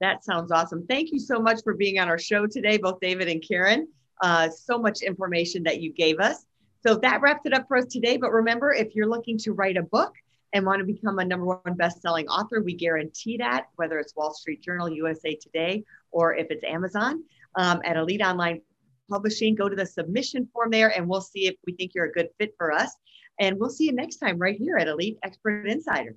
That 0.00 0.24
sounds 0.24 0.50
awesome. 0.50 0.86
Thank 0.86 1.12
you 1.12 1.18
so 1.18 1.38
much 1.38 1.62
for 1.62 1.74
being 1.74 1.98
on 1.98 2.08
our 2.08 2.18
show 2.18 2.46
today, 2.46 2.78
both 2.78 3.00
David 3.00 3.28
and 3.28 3.44
Karin. 3.46 3.86
Uh, 4.22 4.48
so 4.48 4.78
much 4.78 5.02
information 5.02 5.62
that 5.64 5.80
you 5.80 5.92
gave 5.92 6.20
us. 6.20 6.46
So 6.82 6.96
that 6.96 7.20
wraps 7.20 7.44
it 7.44 7.52
up 7.52 7.68
for 7.68 7.76
us 7.76 7.86
today. 7.86 8.16
But 8.16 8.32
remember, 8.32 8.72
if 8.72 8.94
you're 8.94 9.08
looking 9.08 9.36
to 9.38 9.52
write 9.52 9.76
a 9.76 9.82
book 9.82 10.14
and 10.54 10.64
want 10.64 10.80
to 10.80 10.84
become 10.86 11.18
a 11.18 11.24
number 11.24 11.44
one 11.46 11.76
best-selling 11.76 12.26
author, 12.28 12.62
we 12.62 12.74
guarantee 12.74 13.36
that, 13.36 13.66
whether 13.76 13.98
it's 13.98 14.16
Wall 14.16 14.32
Street 14.32 14.62
Journal, 14.62 14.88
USA 14.88 15.34
Today, 15.34 15.84
or 16.10 16.34
if 16.34 16.46
it's 16.50 16.64
Amazon 16.64 17.22
um, 17.56 17.80
at 17.84 17.96
Elite 17.96 18.22
Online 18.22 18.62
Publishing, 19.10 19.54
go 19.54 19.68
to 19.68 19.76
the 19.76 19.86
submission 19.86 20.48
form 20.52 20.70
there 20.70 20.96
and 20.96 21.06
we'll 21.06 21.20
see 21.20 21.46
if 21.46 21.56
we 21.66 21.74
think 21.74 21.92
you're 21.94 22.06
a 22.06 22.12
good 22.12 22.28
fit 22.38 22.54
for 22.56 22.72
us. 22.72 22.94
And 23.38 23.58
we'll 23.58 23.70
see 23.70 23.84
you 23.84 23.92
next 23.92 24.16
time 24.16 24.38
right 24.38 24.56
here 24.56 24.76
at 24.76 24.88
Elite 24.88 25.18
Expert 25.22 25.66
Insider. 25.66 26.16